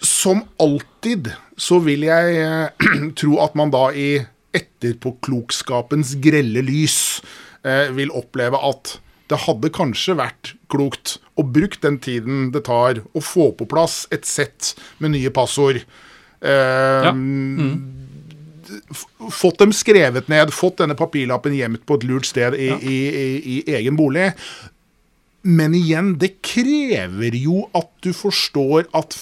som 0.03 0.43
alltid 0.61 1.31
så 1.57 1.79
vil 1.87 2.03
jeg 2.11 2.43
uh, 2.43 2.87
tro 3.19 3.39
at 3.47 3.55
man 3.57 3.71
da 3.71 3.87
i 3.95 4.17
etterpåklokskapens 4.57 6.15
grelle 6.23 6.61
lys 6.65 7.21
eh, 7.63 7.89
vil 7.97 8.11
oppleve 8.15 8.59
at 8.61 8.97
det 9.27 9.41
hadde 9.43 9.71
kanskje 9.75 10.15
vært 10.15 10.53
klokt 10.71 11.17
å 11.39 11.43
bruke 11.43 11.79
den 11.83 11.97
tiden 11.99 12.51
det 12.53 12.63
tar 12.67 13.01
å 13.11 13.23
få 13.23 13.49
på 13.59 13.67
plass 13.67 14.05
et 14.15 14.25
sett 14.27 14.73
med 15.03 15.15
nye 15.17 15.31
passord. 15.35 15.81
Eh, 16.41 17.03
Ja. 17.07 17.11
Mm. 17.11 17.93
Fått 19.31 19.59
dem 19.61 19.71
skrevet 19.71 20.27
ned, 20.27 20.51
fått 20.51 20.81
denne 20.81 20.95
papirlappen 20.99 21.53
gjemt 21.55 21.85
på 21.87 21.95
et 21.95 22.03
lurt 22.03 22.27
sted 22.27 22.55
i, 22.59 22.67
i, 22.67 22.97
i, 23.07 23.53
i 23.53 23.55
egen 23.77 23.95
bolig. 23.95 24.33
Men 25.47 25.75
igjen, 25.77 26.17
det 26.19 26.41
krever 26.43 27.35
jo 27.39 27.63
at 27.77 27.87
du 28.03 28.09
forstår 28.15 28.89
at 28.97 29.15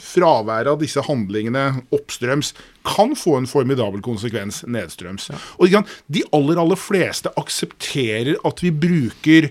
fraværet 0.00 0.72
av 0.72 0.80
disse 0.80 1.02
handlingene 1.06 1.84
oppstrøms 1.94 2.54
kan 2.88 3.14
få 3.18 3.36
en 3.38 3.48
formidabel 3.50 4.02
konsekvens 4.02 4.64
nedstrøms. 4.66 5.28
Og 5.60 5.68
ikke 5.68 5.84
De 6.10 6.24
aller 6.34 6.58
aller 6.58 6.80
fleste 6.80 7.30
aksepterer 7.38 8.40
at 8.48 8.64
vi 8.64 8.72
bruker 8.74 9.50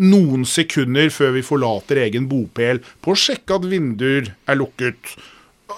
noen 0.00 0.46
sekunder 0.48 1.10
før 1.12 1.36
vi 1.36 1.44
forlater 1.44 2.00
egen 2.06 2.26
bopel 2.30 2.80
på 3.04 3.12
å 3.12 3.20
sjekke 3.20 3.60
at 3.60 3.68
vinduer 3.68 4.32
er 4.48 4.58
lukket. 4.58 5.14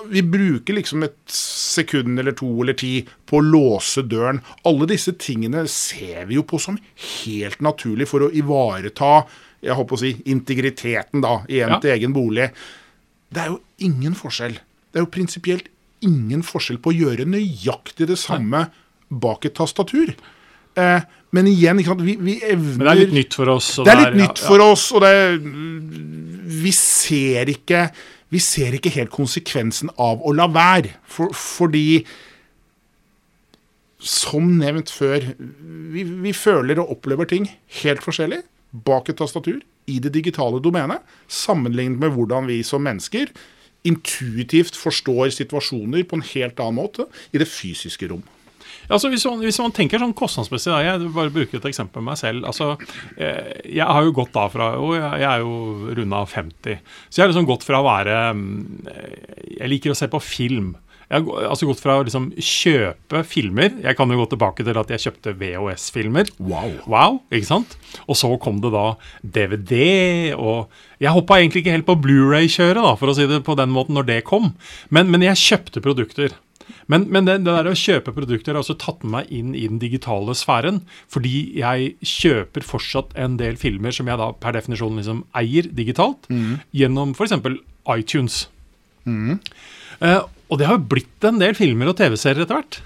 Vi 0.09 0.23
bruker 0.25 0.79
liksom 0.79 1.05
et 1.05 1.19
sekund 1.37 2.17
eller 2.21 2.33
to 2.39 2.49
eller 2.63 2.79
ti 2.79 3.03
på 3.29 3.43
å 3.43 3.45
låse 3.45 4.07
døren. 4.09 4.41
Alle 4.69 4.89
disse 4.89 5.13
tingene 5.21 5.67
ser 5.69 6.25
vi 6.31 6.39
jo 6.39 6.47
på 6.49 6.61
som 6.63 6.81
helt 7.27 7.61
naturlig 7.61 8.09
for 8.09 8.25
å 8.25 8.33
ivareta 8.33 9.27
jeg 9.63 9.77
håper 9.79 9.97
å 9.97 10.01
si, 10.03 10.13
integriteten 10.27 11.23
da, 11.23 11.37
igjen 11.49 11.77
Ja. 11.77 11.79
til 11.83 11.91
egen 11.95 12.13
bolig. 12.17 12.51
Det 13.33 13.41
er 13.45 13.49
jo 13.53 13.61
ingen 13.79 14.15
forskjell. 14.19 14.59
Det 14.93 14.99
er 15.01 15.05
jo 15.07 15.11
prinsipielt 15.15 15.69
ingen 16.03 16.43
forskjell 16.43 16.81
på 16.83 16.91
å 16.91 16.97
gjøre 16.99 17.25
nøyaktig 17.31 18.09
det 18.11 18.19
samme 18.19 18.67
bak 19.09 19.45
et 19.47 19.55
tastatur. 19.55 20.15
Eh, 20.77 21.01
men 21.33 21.47
igjen, 21.47 21.79
vi, 22.01 22.17
vi 22.17 22.35
evner 22.43 22.77
Men 22.77 22.87
det 22.87 22.93
er 22.93 23.01
litt 23.07 23.15
nytt 23.17 23.35
for 23.39 23.49
oss. 23.55 23.77
det 23.85 23.93
er 23.93 24.01
litt 24.07 24.19
nytt 24.21 24.41
ja, 24.43 24.49
for 24.49 24.59
oss, 24.65 24.87
og 24.93 25.01
det 25.05 25.13
Vi 26.63 26.73
ser 26.73 27.49
ikke 27.53 27.91
Vi 28.33 28.39
ser 28.41 28.73
ikke 28.77 28.91
helt 28.95 29.11
konsekvensen 29.13 29.91
av 30.01 30.21
å 30.25 30.33
la 30.35 30.47
være. 30.49 30.95
For, 31.05 31.29
fordi 31.37 32.05
Som 34.03 34.57
nevnt 34.59 34.91
før, 34.91 35.23
vi, 35.39 36.03
vi 36.25 36.33
føler 36.35 36.81
og 36.83 36.91
opplever 36.97 37.29
ting 37.31 37.47
helt 37.83 38.03
forskjellig 38.03 38.41
bak 38.73 39.11
et 39.13 39.21
tastatur 39.21 39.61
i 39.91 39.99
det 40.03 40.13
digitale 40.15 40.61
domenet, 40.63 41.03
sammenlignet 41.29 42.01
med 42.01 42.15
hvordan 42.15 42.49
vi 42.51 42.63
som 42.67 42.85
mennesker 42.85 43.33
intuitivt 43.89 44.77
forstår 44.79 45.33
situasjoner 45.35 46.05
på 46.07 46.19
en 46.19 46.29
helt 46.35 46.61
annen 46.63 46.79
måte 46.79 47.09
i 47.35 47.41
det 47.43 47.51
fysiske 47.51 48.09
rom. 48.13 48.23
Altså 48.91 49.09
hvis, 49.13 49.25
man, 49.29 49.41
hvis 49.43 49.59
man 49.63 49.75
tenker 49.75 50.01
sånn 50.03 50.15
kostnadsmessig, 50.17 50.71
da, 50.73 50.81
jeg 50.85 51.11
bare 51.15 51.33
bruker 51.35 51.59
et 51.59 51.69
eksempel 51.71 52.03
med 52.03 52.13
meg 52.13 52.21
selv. 52.21 52.47
altså, 52.49 52.73
eh, 53.17 53.63
Jeg 53.79 53.87
har 53.87 54.07
jo 54.07 54.15
gått 54.17 54.33
da 54.35 54.47
fra 54.53 54.73
og 54.79 54.95
jeg, 54.97 55.23
er 55.29 55.43
jo 55.45 55.93
runda 55.99 56.25
50. 56.27 56.81
Så 57.09 57.21
jeg 57.21 57.25
har 57.25 57.33
liksom 57.33 57.49
gått 57.49 57.67
fra 57.67 57.83
å 57.83 57.87
være 57.87 58.17
mm, 58.39 58.89
Jeg 59.59 59.71
liker 59.71 59.95
å 59.95 59.99
se 59.99 60.11
på 60.11 60.23
film. 60.23 60.75
Jeg 61.13 61.27
har 61.27 61.49
altså 61.51 61.69
gått 61.69 61.83
fra 61.83 61.99
å 62.01 62.05
liksom 62.07 62.31
kjøpe 62.41 63.21
filmer 63.29 63.75
Jeg 63.83 63.97
kan 63.99 64.09
jo 64.09 64.17
gå 64.23 64.31
tilbake 64.33 64.65
til 64.65 64.79
at 64.81 64.93
jeg 64.95 65.03
kjøpte 65.05 65.35
VHS-filmer. 65.37 66.31
Wow. 66.41 66.71
Wow, 66.89 67.19
ikke 67.29 67.51
sant? 67.51 67.77
Og 68.07 68.17
så 68.17 68.31
kom 68.41 68.63
det 68.65 68.73
da 68.73 68.95
DVD, 69.21 69.75
og 70.39 70.73
Jeg 71.03 71.13
hoppa 71.13 71.41
egentlig 71.41 71.65
ikke 71.65 71.77
helt 71.77 71.89
på 71.89 71.99
Blu-ray-kjøret, 72.01 72.81
da, 72.81 72.95
for 72.97 73.13
å 73.13 73.17
si 73.19 73.27
det 73.29 73.43
på 73.45 73.59
den 73.59 73.75
måten, 73.75 73.99
når 73.99 74.09
det 74.09 74.23
kom. 74.29 74.55
Men, 74.89 75.13
men 75.13 75.25
jeg 75.27 75.41
kjøpte 75.43 75.85
produkter. 75.85 76.33
Men, 76.91 77.07
men 77.13 77.27
det, 77.27 77.39
det 77.45 77.53
der 77.53 77.69
å 77.71 77.77
kjøpe 77.77 78.15
produkter 78.15 78.55
har 78.55 78.63
også 78.63 78.79
tatt 78.81 79.03
med 79.05 79.13
meg 79.17 79.33
inn 79.35 79.53
i 79.59 79.67
den 79.69 79.81
digitale 79.83 80.35
sfæren. 80.39 80.83
Fordi 81.13 81.35
jeg 81.61 81.95
kjøper 82.07 82.65
fortsatt 82.67 83.17
en 83.19 83.37
del 83.41 83.59
filmer 83.61 83.95
som 83.95 84.09
jeg 84.09 84.21
da 84.21 84.31
per 84.39 84.57
definisjon 84.57 85.01
liksom 85.01 85.25
eier 85.39 85.69
digitalt, 85.75 86.29
gjennom 86.77 87.17
f.eks. 87.17 87.37
iTunes. 87.99 88.45
Eh, 90.03 90.23
og 90.53 90.59
det 90.61 90.67
har 90.69 90.77
jo 90.77 90.85
blitt 90.93 91.25
en 91.25 91.39
del 91.41 91.55
filmer 91.57 91.89
og 91.89 91.97
TV-serier 91.97 92.45
etter 92.45 92.59
hvert. 92.61 92.79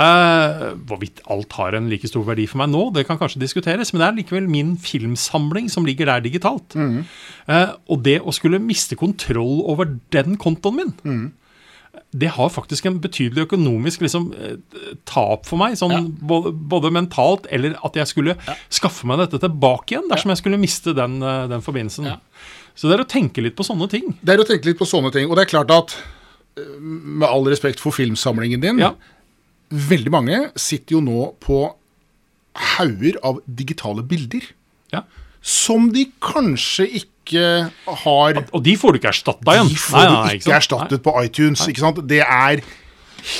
Eh, 0.00 0.62
hvorvidt 0.86 1.22
alt 1.30 1.52
har 1.58 1.74
en 1.78 1.88
like 1.90 2.06
stor 2.10 2.22
verdi 2.26 2.44
for 2.50 2.60
meg 2.62 2.70
nå, 2.72 2.82
det 2.94 3.06
kan 3.08 3.18
kanskje 3.20 3.40
diskuteres, 3.42 3.92
men 3.94 4.02
det 4.02 4.08
er 4.08 4.16
likevel 4.20 4.46
min 4.50 4.76
filmsamling 4.80 5.68
som 5.70 5.86
ligger 5.86 6.10
der 6.10 6.22
digitalt. 6.26 6.74
Eh, 6.76 7.72
og 7.90 8.02
det 8.06 8.18
å 8.22 8.34
skulle 8.34 8.60
miste 8.62 8.98
kontroll 8.98 9.62
over 9.70 9.90
den 10.14 10.36
kontoen 10.40 10.80
min, 10.82 11.30
det 12.14 12.30
har 12.36 12.50
faktisk 12.50 12.86
en 12.86 13.00
betydelig 13.02 13.44
økonomisk 13.48 14.02
liksom, 14.02 14.30
eh, 14.34 14.56
tap 15.06 15.44
for 15.46 15.58
meg. 15.58 15.74
Sånn, 15.78 15.90
Ja. 15.94 16.00
både, 16.02 16.52
både 16.52 16.90
mentalt 16.94 17.46
eller 17.50 17.76
at 17.84 17.94
jeg 17.94 18.06
skulle 18.06 18.36
skaffe 18.70 19.06
meg 19.06 19.18
dette 19.18 19.38
tilbake 19.42 19.94
igjen 19.94 20.08
dersom 20.10 20.30
jeg 20.30 20.38
skulle 20.42 20.58
miste 20.58 20.94
den, 20.94 21.20
eh, 21.22 21.46
den 21.50 21.60
forbindelsen. 21.62 22.06
Ja. 22.06 22.16
Så 22.74 22.88
det 22.88 22.98
er 22.98 23.04
å 23.04 23.08
tenke 23.10 23.42
litt 23.42 23.56
på 23.58 23.66
sånne 23.66 23.88
ting. 23.90 24.14
Det 24.24 24.34
er 24.34 24.42
å 24.42 24.46
tenke 24.46 24.64
litt 24.66 24.78
på 24.78 24.86
sånne 24.86 25.12
ting. 25.12 25.28
Og 25.30 25.36
det 25.36 25.46
er 25.46 25.58
klart 25.58 25.70
at 25.70 25.96
med 26.80 27.26
all 27.28 27.44
respekt 27.50 27.80
for 27.82 27.92
filmsamlingen 27.92 28.60
din, 28.62 28.78
Ja. 28.78 28.94
veldig 29.70 30.10
mange 30.10 30.38
sitter 30.56 30.96
jo 30.96 31.00
nå 31.00 31.34
på 31.40 31.74
hauger 32.76 33.16
av 33.22 33.38
digitale 33.46 34.02
bilder. 34.02 34.42
Ja. 34.92 35.04
Som 35.40 35.92
de 35.92 36.06
kanskje 36.20 36.88
ikke 37.00 37.70
har 37.86 38.34
Og 38.52 38.62
de 38.64 38.72
får 38.76 38.92
du 38.92 38.98
ikke 38.98 39.12
erstatta 39.12 39.52
igjen. 39.54 39.68
De 39.70 39.76
får 39.78 39.96
Nei, 40.00 40.06
du 40.08 40.14
nei, 40.16 40.34
ikke 40.34 40.42
sant? 40.48 40.56
erstattet 40.58 41.02
på 41.04 41.12
iTunes. 41.24 41.62
ikke 41.68 41.78
sant? 41.84 42.00
Det 42.08 42.18
er 42.26 42.60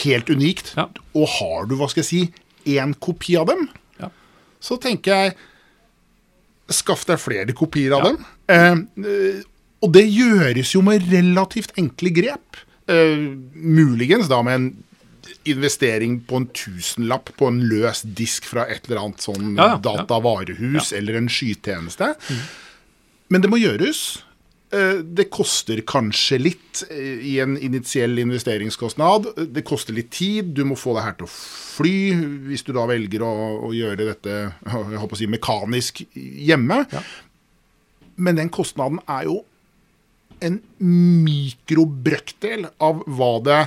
helt 0.04 0.30
unikt. 0.30 0.74
Ja. 0.76 0.86
Og 1.14 1.26
har 1.28 1.66
du, 1.66 1.74
hva 1.76 1.88
skal 1.90 2.04
jeg 2.04 2.06
si, 2.06 2.32
én 2.76 2.94
kopi 3.00 3.36
av 3.36 3.46
dem, 3.48 3.68
Ja. 4.00 4.08
så 4.60 4.78
tenker 4.80 5.10
jeg 5.12 5.34
Skaff 6.70 7.04
deg 7.04 7.18
flere 7.18 7.52
kopier 7.52 7.96
av 7.96 8.04
dem. 8.04 8.24
Eh, 8.48 9.42
og 9.82 9.92
det 9.92 10.04
gjøres 10.06 10.70
jo 10.76 10.82
med 10.86 11.02
relativt 11.10 11.72
enkle 11.76 12.12
grep. 12.14 12.60
Eh, 12.88 13.18
muligens 13.54 14.28
da 14.30 14.40
med 14.42 14.54
en 14.54 14.70
investering 15.48 16.20
på 16.26 16.36
en 16.40 16.46
tusenlapp 16.56 17.30
på 17.36 17.48
en 17.48 17.60
løs 17.70 18.02
disk 18.02 18.48
fra 18.48 18.66
et 18.68 18.88
eller 18.88 19.02
annet 19.02 19.22
sånn 19.24 19.54
Ja, 19.54 19.66
ja, 19.66 19.76
ja. 19.76 19.78
datavarehus 19.84 20.92
eller 20.96 21.20
en 21.20 21.28
skytjeneste. 21.32 22.14
Men 23.30 23.44
det 23.44 23.50
må 23.52 23.60
gjøres. 23.60 24.22
Uh, 24.70 25.02
Det 25.02 25.26
koster 25.34 25.80
kanskje 25.82 26.38
litt 26.38 26.82
uh, 26.90 27.18
i 27.26 27.38
en 27.42 27.56
initiell 27.58 28.18
investeringskostnad. 28.22 29.32
Det 29.50 29.64
koster 29.66 29.96
litt 29.96 30.12
tid. 30.14 30.52
Du 30.54 30.62
må 30.64 30.76
få 30.78 30.94
det 30.94 31.06
her 31.08 31.16
til 31.18 31.26
å 31.26 31.32
fly, 31.32 31.94
hvis 32.46 32.62
du 32.66 32.72
da 32.76 32.86
velger 32.90 33.24
å, 33.26 33.32
å 33.66 33.72
gjøre 33.74 34.12
dette 34.12 34.36
jeg 34.36 35.00
håper 35.02 35.16
å 35.16 35.18
si, 35.18 35.30
mekanisk 35.30 36.04
hjemme. 36.14 36.84
Ja. 36.92 37.02
Men 38.20 38.38
den 38.38 38.52
kostnaden 38.52 39.00
er 39.08 39.26
jo 39.30 39.40
en 40.42 40.60
mikrobrøkdel 40.80 42.66
av 42.82 43.02
hva 43.06 43.30
det 43.46 43.60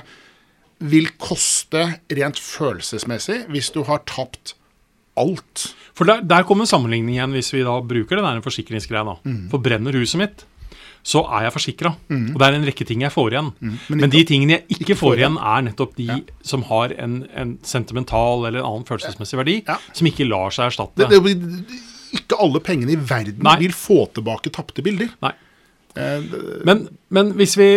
vil 0.84 1.08
koste 1.22 1.86
rent 2.12 2.40
følelsesmessig 2.42 3.44
hvis 3.54 3.70
du 3.76 3.84
har 3.88 4.02
tapt 4.10 4.56
alt. 5.20 5.70
For 5.94 6.10
der, 6.10 6.24
der 6.26 6.44
kommer 6.48 6.66
sammenligning 6.68 7.16
igjen, 7.16 7.36
hvis 7.38 7.52
vi 7.54 7.62
da 7.66 7.78
bruker 7.86 8.18
det 8.18 8.26
der 8.26 8.42
forsikringsgreia. 8.44 9.06
da. 9.06 9.16
Mm. 9.30 9.46
For 9.52 9.62
brenner 9.64 9.94
huset 9.96 10.20
mitt, 10.24 10.44
så 11.06 11.22
er 11.36 11.46
jeg 11.46 11.54
forsikra. 11.54 11.92
Og 12.10 12.38
det 12.40 12.48
er 12.48 12.56
en 12.58 12.66
rekke 12.66 12.86
ting 12.88 13.04
jeg 13.04 13.12
får 13.14 13.36
igjen. 13.36 13.52
Men 13.62 14.02
Men, 14.02 14.10
de 14.10 14.24
tingene 14.26 14.56
jeg 14.58 14.64
ikke, 14.70 14.86
ikke 14.88 14.98
får 14.98 15.14
får 15.14 15.22
igjen, 15.22 15.38
er 15.38 15.66
nettopp 15.70 15.96
de 16.00 16.06
Ja. 16.10 16.18
som 16.42 16.64
har 16.72 16.94
en, 16.98 17.18
en 17.36 17.58
sentimental 17.62 18.46
eller 18.48 18.60
en 18.64 18.66
annen 18.72 18.86
følelsesmessig 18.88 19.38
verdi, 19.38 19.58
Ja. 19.68 19.78
som 19.94 20.08
ikke 20.08 20.28
lar 20.28 20.50
seg 20.56 20.72
erstatte. 20.72 21.08
Det, 21.10 21.22
det, 21.24 21.82
ikke 22.18 22.40
alle 22.40 22.60
pengene 22.64 22.94
i 22.96 22.96
verden 23.00 23.44
Nei. 23.44 23.58
vil 23.60 23.72
få 23.76 24.08
tilbake 24.16 24.50
tapte 24.50 24.82
bilder. 24.82 25.10
Nei. 25.22 25.34
Eh, 25.96 26.24
Men, 26.66 26.88
men 27.14 27.34
hvis 27.38 27.58
vi 27.60 27.68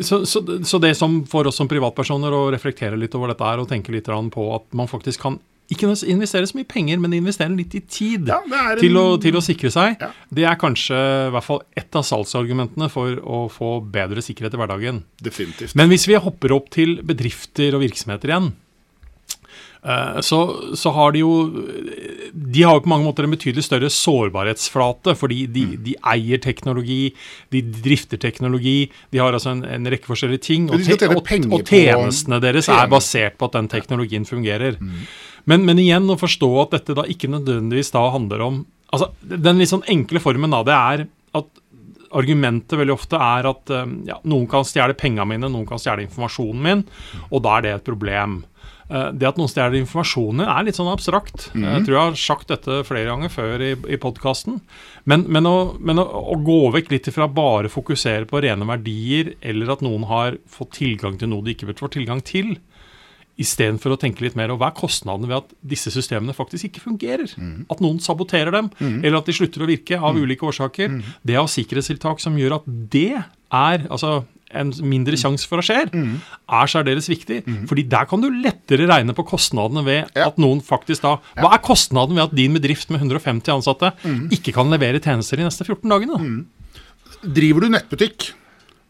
så, 0.00 0.22
så, 0.24 0.40
så 0.64 0.78
det 0.80 0.94
som 0.96 1.24
får 1.28 1.50
oss 1.50 1.58
som 1.60 1.68
privatpersoner 1.68 2.32
å 2.32 2.46
reflektere 2.54 2.96
litt 2.96 3.14
over 3.18 3.28
dette 3.34 3.44
her, 3.44 3.60
og 3.60 3.68
tenke 3.68 3.92
litt 3.92 4.06
på 4.08 4.46
at 4.54 4.64
man 4.72 4.88
faktisk 4.88 5.20
kan 5.26 5.36
ikke 5.68 5.88
investere 6.06 6.46
så 6.46 6.54
mye 6.54 6.68
penger, 6.70 7.00
men 7.02 7.10
investere 7.18 7.50
litt 7.50 7.72
i 7.74 7.80
tid 7.82 8.28
Ja, 8.30 8.38
en- 8.46 8.78
til, 8.78 8.94
å, 8.96 9.16
til 9.20 9.34
å 9.34 9.42
sikre 9.42 9.68
seg, 9.74 9.96
Ja. 10.00 10.12
det 10.30 10.44
er 10.46 10.54
kanskje 10.60 10.94
i 11.26 11.32
hvert 11.34 11.42
fall 11.44 11.62
ett 11.76 11.96
av 11.98 12.04
salgsargumentene 12.06 12.86
for 12.88 13.16
å 13.18 13.40
få 13.50 13.72
bedre 13.82 14.22
sikkerhet 14.22 14.54
i 14.54 14.60
hverdagen. 14.62 15.02
Definitivt. 15.20 15.74
Men 15.74 15.90
hvis 15.90 16.06
vi 16.06 16.14
hopper 16.22 16.54
opp 16.54 16.70
til 16.70 17.00
bedrifter 17.02 17.74
og 17.74 17.82
virksomheter 17.82 18.30
igjen, 18.30 18.52
eh, 19.82 20.20
så, 20.22 20.40
så 20.78 20.92
har 20.94 21.12
de 21.16 21.24
jo 21.24 21.32
De 22.36 22.62
har 22.66 22.74
jo 22.76 22.82
på 22.84 22.90
mange 22.92 23.06
måter 23.08 23.24
en 23.24 23.32
betydelig 23.32 23.62
større 23.64 23.88
sårbarhetsflate, 23.88 25.14
fordi 25.16 25.46
de, 25.48 25.62
Mm. 25.66 25.76
de 25.86 25.94
eier 26.12 26.38
teknologi, 26.44 27.14
de 27.50 27.62
drifter 27.62 28.18
teknologi, 28.20 28.90
de 29.10 29.18
har 29.22 29.32
altså 29.32 29.54
en, 29.54 29.64
en 29.64 29.86
rekke 29.88 30.04
forskjellige 30.10 30.42
ting. 30.44 30.68
Og, 30.70 30.82
te- 30.84 31.08
og, 31.08 31.22
og 31.52 31.64
tjenestene 31.64 32.40
deres 32.44 32.68
er 32.68 32.86
basert 32.92 33.38
på 33.38 33.48
at 33.48 33.52
den 33.56 33.68
teknologien 33.72 34.24
fungerer. 34.28 34.76
Mm. 34.80 35.06
Men, 35.46 35.64
men 35.64 35.78
igjen 35.78 36.10
å 36.12 36.18
forstå 36.20 36.50
at 36.66 36.70
dette 36.76 36.94
da 36.98 37.04
ikke 37.08 37.30
nødvendigvis 37.32 37.92
da 37.94 38.04
handler 38.12 38.40
om 38.42 38.64
altså 38.92 39.08
Den 39.26 39.58
litt 39.58 39.68
sånn 39.72 39.82
enkle 39.90 40.20
formen 40.22 40.52
av 40.54 40.64
det 40.68 40.74
er 40.76 41.00
at 41.34 41.48
argumentet 42.16 42.78
veldig 42.78 42.94
ofte 42.94 43.18
er 43.18 43.48
at 43.50 43.70
eh, 43.74 43.88
ja, 44.06 44.18
noen 44.30 44.46
kan 44.50 44.64
stjele 44.64 44.94
pengene 44.98 45.26
mine, 45.26 45.48
noen 45.50 45.66
kan 45.68 45.80
stjele 45.82 46.04
informasjonen 46.06 46.62
min, 46.62 46.84
og 47.30 47.42
da 47.44 47.56
er 47.58 47.64
det 47.66 47.72
et 47.80 47.84
problem. 47.88 48.38
Eh, 48.90 49.08
Det 49.12 49.26
at 49.26 49.38
noen 49.40 49.50
stjeler 49.50 49.80
informasjonen 49.80 50.44
er 50.46 50.66
litt 50.66 50.76
sånn 50.78 50.92
abstrakt. 50.92 51.48
Jeg 51.54 51.82
tror 51.86 51.94
jeg 51.96 52.04
har 52.04 52.20
sagt 52.20 52.48
dette 52.52 52.84
flere 52.86 53.08
ganger 53.10 53.32
før 53.32 53.64
i, 53.64 53.72
i 53.90 53.98
podkasten. 53.98 54.60
Men, 55.04 55.24
men, 55.28 55.46
å, 55.46 55.74
men 55.80 55.98
å, 55.98 56.06
å 56.06 56.36
gå 56.46 56.70
vekk 56.76 56.92
litt 56.94 57.08
ifra 57.10 57.26
bare 57.26 57.68
fokusere 57.72 58.28
på 58.30 58.42
rene 58.44 58.66
verdier, 58.68 59.34
eller 59.42 59.72
at 59.74 59.82
noen 59.82 60.06
har 60.10 60.38
fått 60.46 60.76
tilgang 60.78 61.18
til 61.18 61.28
noe 61.32 61.42
de 61.42 61.54
ikke 61.56 61.66
burde 61.70 61.82
få 61.82 61.92
tilgang 61.98 62.22
til, 62.22 62.56
Istedenfor 63.36 63.92
å 63.92 63.98
tenke 64.00 64.22
litt 64.24 64.32
mer 64.32 64.48
over 64.48 64.62
hva 64.62 64.68
er 64.70 64.76
kostnadene 64.78 65.28
ved 65.28 65.36
at 65.42 65.50
disse 65.60 65.90
systemene 65.92 66.32
faktisk 66.32 66.70
ikke 66.70 66.80
fungerer. 66.86 67.34
At 67.68 67.82
noen 67.84 67.98
saboterer 68.00 68.48
dem, 68.54 68.70
eller 68.80 69.18
at 69.18 69.26
de 69.28 69.34
slutter 69.36 69.60
å 69.60 69.68
virke 69.68 69.98
av 70.00 70.16
ulike 70.16 70.46
årsaker. 70.48 70.94
Det 71.20 71.36
å 71.36 71.42
ha 71.44 71.50
sikkerhetstiltak 71.52 72.22
som 72.24 72.38
gjør 72.40 72.54
at 72.62 72.70
det 72.94 73.10
er 73.52 73.84
altså 73.92 74.22
en 74.54 74.70
mindre 74.86 75.16
sjanse 75.18 75.46
for 75.50 75.58
å 75.58 75.64
skje, 75.66 75.80
er 75.90 76.66
særdeles 76.70 77.08
viktig. 77.10 77.40
Fordi 77.68 77.82
der 77.88 78.04
kan 78.06 78.20
du 78.22 78.28
lettere 78.30 78.86
regne 78.88 79.12
på 79.16 79.24
kostnadene 79.26 79.84
ved 79.84 80.10
Ja. 80.14 80.28
at 80.28 80.36
noen 80.38 80.60
faktisk 80.62 81.02
da 81.02 81.16
Hva 81.36 81.52
er 81.54 81.58
kostnaden 81.58 82.14
ved 82.14 82.24
at 82.24 82.34
din 82.34 82.54
bedrift 82.54 82.88
med 82.90 83.00
150 83.00 83.50
ansatte 83.52 83.92
ikke 84.30 84.54
kan 84.54 84.70
levere 84.70 85.00
tjenester 85.02 85.36
de 85.36 85.44
neste 85.44 85.64
14 85.66 85.88
dagene? 85.90 86.44
Driver 87.22 87.60
du 87.60 87.68
nettbutikk 87.74 88.32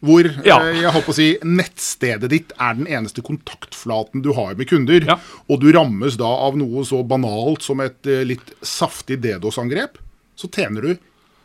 hvor 0.05 0.23
Ja. 0.45 0.59
eh, 0.61 0.83
jeg 0.83 0.93
håper 0.93 1.09
å 1.11 1.15
si, 1.15 1.39
nettstedet 1.43 2.29
ditt 2.29 2.53
er 2.61 2.75
den 2.75 2.87
eneste 2.87 3.23
kontaktflaten 3.25 4.23
du 4.23 4.33
har 4.35 4.55
med 4.55 4.69
kunder, 4.69 5.01
Ja. 5.05 5.17
og 5.49 5.61
du 5.61 5.73
rammes 5.73 6.17
da 6.19 6.27
av 6.27 6.55
noe 6.55 6.85
så 6.85 7.03
banalt 7.03 7.63
som 7.63 7.81
et 7.81 8.07
eh, 8.07 8.23
litt 8.25 8.53
saftig 8.63 9.21
DDoS-angrep, 9.23 9.97
så 10.37 10.51
tjener 10.53 10.83
du 10.83 10.99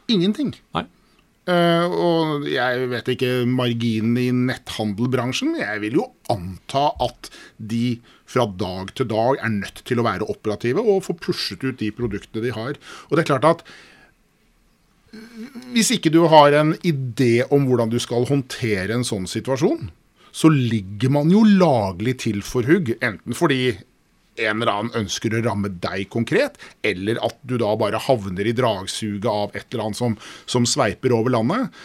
ingenting. 0.09 0.53
Nei. 0.75 0.83
Eh, 1.51 1.85
og 1.91 2.47
jeg 2.47 2.87
vet 2.91 3.13
ikke 3.13 3.31
marginen 3.49 4.17
i 4.21 4.29
netthandelbransjen, 4.35 5.53
men 5.53 5.63
jeg 5.63 5.83
vil 5.85 6.01
jo 6.01 6.07
anta 6.31 6.91
at 7.03 7.31
de 7.57 7.99
fra 8.31 8.45
dag 8.47 8.93
til 8.95 9.09
dag 9.11 9.41
er 9.41 9.55
nødt 9.57 9.81
til 9.87 9.99
å 9.99 10.05
være 10.07 10.27
operative 10.31 10.83
og 10.83 11.03
få 11.07 11.17
pushet 11.19 11.63
ut 11.65 11.79
de 11.81 11.91
produktene 11.95 12.45
de 12.45 12.53
har. 12.55 12.77
Og 13.09 13.17
det 13.17 13.25
er 13.25 13.31
klart 13.33 13.49
at 13.49 13.65
hvis 15.75 15.91
ikke 15.97 16.13
du 16.13 16.21
har 16.31 16.55
en 16.55 16.71
idé 16.87 17.41
om 17.51 17.65
hvordan 17.67 17.91
du 17.91 17.97
skal 17.99 18.29
håndtere 18.29 18.95
en 18.95 19.07
sånn 19.07 19.27
situasjon, 19.27 19.89
så 20.31 20.47
ligger 20.47 21.11
man 21.11 21.31
jo 21.33 21.43
laglig 21.43 22.21
til 22.23 22.39
for 22.47 22.63
hugg. 22.63 22.93
Enten 23.03 23.35
fordi 23.35 23.73
en 24.39 24.61
eller 24.61 24.71
annen 24.71 24.99
ønsker 25.03 25.35
å 25.35 25.41
ramme 25.45 25.71
deg 25.83 26.05
konkret, 26.13 26.59
eller 26.85 27.19
at 27.25 27.39
du 27.47 27.57
da 27.61 27.73
bare 27.79 28.01
havner 28.01 28.47
i 28.47 28.55
dragsuget 28.55 29.27
av 29.31 29.57
et 29.57 29.65
eller 29.71 29.89
annet 29.89 29.99
som, 29.99 30.15
som 30.49 30.67
sveiper 30.67 31.15
over 31.15 31.35
landet. 31.35 31.81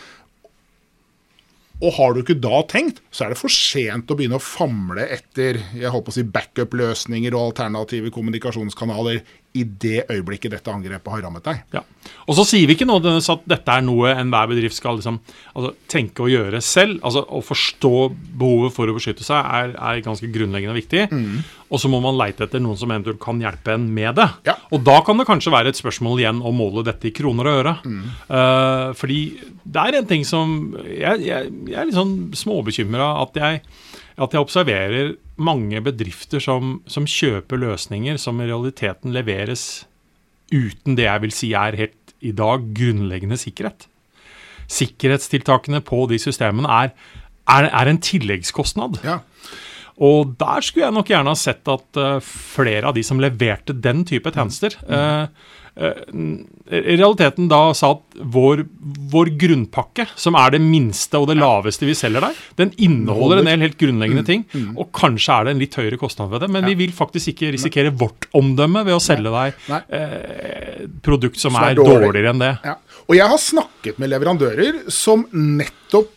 Og 1.76 1.92
har 1.98 2.14
du 2.14 2.22
ikke 2.22 2.38
da 2.40 2.62
tenkt, 2.70 3.02
så 3.12 3.26
er 3.26 3.34
det 3.34 3.40
for 3.40 3.52
sent 3.52 4.08
å 4.08 4.16
begynne 4.16 4.38
å 4.38 4.42
famle 4.42 5.04
etter 5.12 5.58
jeg 5.76 5.92
håper 5.92 6.12
å 6.12 6.16
si 6.16 6.24
backup-løsninger 6.24 7.36
og 7.36 7.50
alternative 7.50 8.12
kommunikasjonskanaler 8.14 9.20
i 9.56 9.64
det 9.64 10.04
øyeblikket 10.12 10.52
dette 10.54 10.72
angrepet 10.72 11.12
har 11.12 11.24
rammet 11.24 11.44
deg. 11.46 11.62
Ja. 11.74 11.82
Og 12.26 12.36
så 12.38 12.44
sier 12.46 12.68
vi 12.68 12.76
ikke 12.76 12.86
noe, 12.88 13.00
at 13.02 13.46
dette 13.48 13.76
er 13.76 13.84
noe 13.84 14.12
enhver 14.12 14.50
bedrift 14.50 14.78
skal 14.78 14.98
liksom, 14.98 15.18
altså, 15.54 15.72
tenke 15.90 16.26
og 16.26 16.32
gjøre 16.32 16.60
selv. 16.64 16.98
Altså 17.06 17.24
Å 17.24 17.42
forstå 17.44 17.94
behovet 18.38 18.74
for 18.76 18.90
å 18.90 18.96
beskytte 18.96 19.26
seg 19.26 19.40
er, 19.40 19.74
er 19.74 20.02
ganske 20.04 20.30
grunnleggende 20.32 20.76
viktig. 20.76 21.06
Mm. 21.10 21.40
Og 21.66 21.82
så 21.82 21.90
må 21.90 21.98
man 22.02 22.18
leite 22.18 22.46
etter 22.46 22.62
noen 22.62 22.78
som 22.78 22.92
eventuelt 22.92 23.20
kan 23.22 23.40
hjelpe 23.42 23.74
en 23.74 23.88
med 23.94 24.14
det. 24.20 24.28
Ja. 24.46 24.56
Og 24.74 24.84
da 24.86 25.00
kan 25.06 25.18
det 25.18 25.26
kanskje 25.28 25.54
være 25.54 25.72
et 25.72 25.80
spørsmål 25.80 26.22
igjen 26.22 26.44
å 26.44 26.54
måle 26.54 26.84
dette 26.86 27.10
i 27.10 27.14
kroner 27.16 27.50
og 27.50 27.60
øre. 27.62 27.74
Mm. 27.86 28.04
Uh, 28.30 28.94
fordi 28.98 29.20
det 29.64 29.82
er 29.82 29.98
en 29.98 30.06
ting 30.08 30.22
som 30.26 30.54
Jeg, 30.86 31.24
jeg, 31.26 31.50
jeg 31.66 31.76
er 31.76 31.88
litt 31.88 31.96
sånn 31.96 32.14
småbekymra 32.36 33.08
at 33.24 33.38
jeg 33.40 33.62
at 34.16 34.32
jeg 34.32 34.40
observerer 34.40 35.12
mange 35.36 35.80
bedrifter 35.84 36.40
som, 36.40 36.78
som, 36.88 37.04
kjøper 37.04 37.60
løsninger 37.60 38.16
som 38.20 38.40
i 38.40 38.48
realiteten 38.48 39.12
leveres 39.12 39.84
uten 40.52 40.96
det 40.96 41.04
jeg 41.04 41.22
vil 41.24 41.34
si 41.34 41.52
er 41.58 41.76
helt 41.76 42.14
i 42.24 42.32
dag 42.32 42.64
grunnleggende 42.76 43.36
sikkerhet. 43.38 43.88
Sikkerhetstiltakene 44.72 45.82
på 45.84 46.06
de 46.10 46.18
systemene 46.22 46.70
er, 46.70 46.94
er, 47.50 47.68
er 47.68 47.90
en 47.90 48.00
tilleggskostnad. 48.02 49.02
Ja. 49.04 49.20
Og 50.04 50.34
der 50.36 50.64
skulle 50.64 50.86
jeg 50.88 50.96
nok 50.96 51.12
gjerne 51.12 51.32
ha 51.32 51.38
sett 51.38 51.68
at 51.72 52.00
uh, 52.00 52.16
flere 52.20 52.90
av 52.90 52.96
de 52.96 53.04
som 53.06 53.20
leverte 53.22 53.76
den 53.76 54.04
type 54.08 54.32
tjenester, 54.34 54.76
uh, 54.90 55.24
uh, 55.80 56.02
i 56.66 56.96
realiteten 56.96 57.46
da 57.48 57.60
sa 57.76 57.92
at 57.94 58.18
vår, 58.34 58.64
vår, 59.12 59.30
grunnpakke, 59.38 60.08
som 60.18 60.36
er 60.36 60.56
det 60.56 60.60
minste 60.64 61.20
og 61.20 61.28
det 61.30 61.36
laveste 61.38 61.86
vi 61.88 61.94
selger 61.96 62.24
der, 62.26 62.40
den 62.58 62.72
inneholder 62.82 63.40
en 63.40 63.50
del 63.50 63.64
helt 63.68 63.78
grunnleggende 63.80 64.24
ting. 64.26 64.42
Og 64.74 64.90
kanskje 64.96 65.36
er 65.36 65.46
det 65.46 65.54
en 65.54 65.62
litt 65.62 65.78
høyere 65.78 66.00
kostnad 66.00 66.32
ved 66.32 66.42
det, 66.42 66.50
men 66.56 66.66
vi 66.66 66.74
vil 66.80 66.96
faktisk 66.96 67.34
ikke 67.34 67.52
risikere 67.54 67.94
vårt 67.94 68.26
omdømme 68.36 68.82
ved 68.88 68.96
å 68.96 69.02
selge 69.04 69.30
deg 69.30 69.70
eh, 69.94 70.88
produkt 71.06 71.38
som, 71.38 71.54
er, 71.60 71.76
er 71.76 71.78
dårligere 71.78 72.34
enn 72.34 72.42
det. 72.42 72.52
Ja. 72.66 72.76
Og 73.06 73.14
jeg 73.14 73.30
har 73.30 73.38
snakket 73.38 74.00
med 74.02 74.10
leverandører 74.10 74.86
som 74.90 75.22
nettopp 75.30 76.15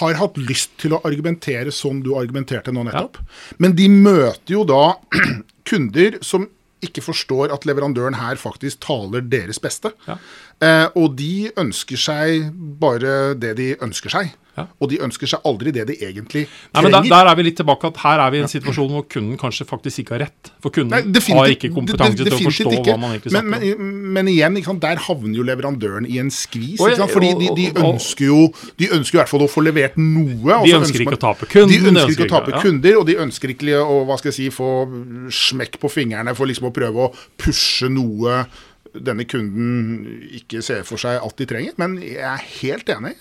har 0.00 0.16
hatt 0.20 0.36
lyst 0.38 0.74
til 0.80 0.94
å 0.94 1.00
argumentere 1.08 1.72
som 1.72 2.02
du 2.04 2.12
argumenterte 2.18 2.72
nå 2.74 2.84
nettopp. 2.86 3.20
Ja. 3.20 3.56
Men 3.64 3.76
de 3.78 3.88
møter 3.92 4.54
jo 4.58 4.64
da 4.68 4.96
kunder 5.70 6.18
som 6.24 6.48
ikke 6.84 7.02
forstår 7.04 7.52
at 7.52 7.66
leverandøren 7.68 8.16
her 8.16 8.38
faktisk 8.40 8.80
taler 8.86 9.24
deres 9.24 9.60
beste. 9.60 9.92
Ja. 10.06 10.16
Eh, 10.64 10.86
og 10.96 11.16
de 11.20 11.50
ønsker 11.60 12.00
seg 12.00 12.52
bare 12.80 13.34
det 13.40 13.54
de 13.60 13.74
ønsker 13.84 14.12
seg. 14.12 14.32
Ja. 14.60 14.66
Og 14.80 14.92
de 14.92 15.00
ønsker 15.06 15.30
seg 15.30 15.46
aldri 15.48 15.72
det 15.74 15.86
de 15.90 15.96
egentlig 15.98 16.46
trenger. 16.46 16.74
Nei, 16.74 16.84
men 16.86 16.96
der, 16.96 17.08
der, 17.10 17.30
er 17.32 17.38
vi 17.38 17.46
litt 17.48 17.58
tilbake 17.60 17.90
at 17.90 18.00
Her 18.04 18.24
er 18.26 18.34
vi 18.34 18.40
i 18.40 18.44
en 18.44 18.52
situasjon 18.52 18.92
hvor 18.94 19.06
kunden 19.10 19.40
kanskje 19.40 19.66
faktisk 19.68 20.04
ikke 20.04 20.16
har 20.16 20.24
rett. 20.26 20.52
For 20.62 20.74
kunden 20.74 20.94
Nei, 20.94 21.24
har 21.36 21.54
ikke 21.54 21.72
kompetanse 21.74 22.20
til 22.22 22.36
å 22.36 22.40
forstå 22.40 22.74
ikke. 22.78 22.92
hva 22.92 22.98
man 23.00 23.16
egentlig 23.16 23.34
snakker 23.34 23.56
men, 23.56 23.66
men. 23.80 24.10
Men 24.20 24.28
igjen, 24.28 24.58
sant, 24.66 24.82
der 24.82 25.00
havner 25.06 25.38
jo 25.38 25.44
leverandøren 25.46 26.06
i 26.08 26.18
en 26.22 26.30
skvis. 26.34 26.80
Og, 26.82 26.98
Fordi 27.12 27.30
de, 27.38 27.50
de, 27.56 27.66
ønsker 27.80 28.26
jo 28.26 28.40
De 28.80 28.90
ønsker 28.96 29.18
i 29.18 29.20
hvert 29.20 29.30
fall 29.30 29.44
å 29.46 29.50
få 29.50 29.64
levert 29.64 29.98
noe. 30.00 30.60
De 30.64 30.74
ønsker 30.76 31.04
ikke 31.04 31.18
å 31.18 31.22
tape 31.22 31.48
kunder. 31.50 31.76
De 31.76 31.92
ønsker 31.94 32.16
ikke 32.16 32.28
å 32.28 32.32
tape 32.34 32.54
ja. 32.54 32.64
kunder, 32.64 32.98
og 33.00 33.06
de 33.08 33.18
ønsker 33.24 33.54
ikke 33.54 33.78
å 33.80 34.02
hva 34.08 34.18
skal 34.20 34.32
jeg 34.32 34.38
si, 34.38 34.48
få 34.54 34.70
smekk 35.34 35.78
på 35.82 35.92
fingrene 35.92 36.34
for 36.38 36.50
liksom 36.50 36.70
å 36.70 36.74
prøve 36.74 37.06
å 37.06 37.12
pushe 37.40 37.90
noe 37.92 38.42
denne 38.94 39.26
kunden 39.28 40.06
ikke 40.40 40.62
ser 40.64 40.82
for 40.88 41.00
seg 41.00 41.20
alt 41.20 41.38
de 41.38 41.46
trenger. 41.50 41.76
Men 41.80 41.98
jeg 42.02 42.24
er 42.26 42.48
helt 42.60 42.90
enig 42.92 43.14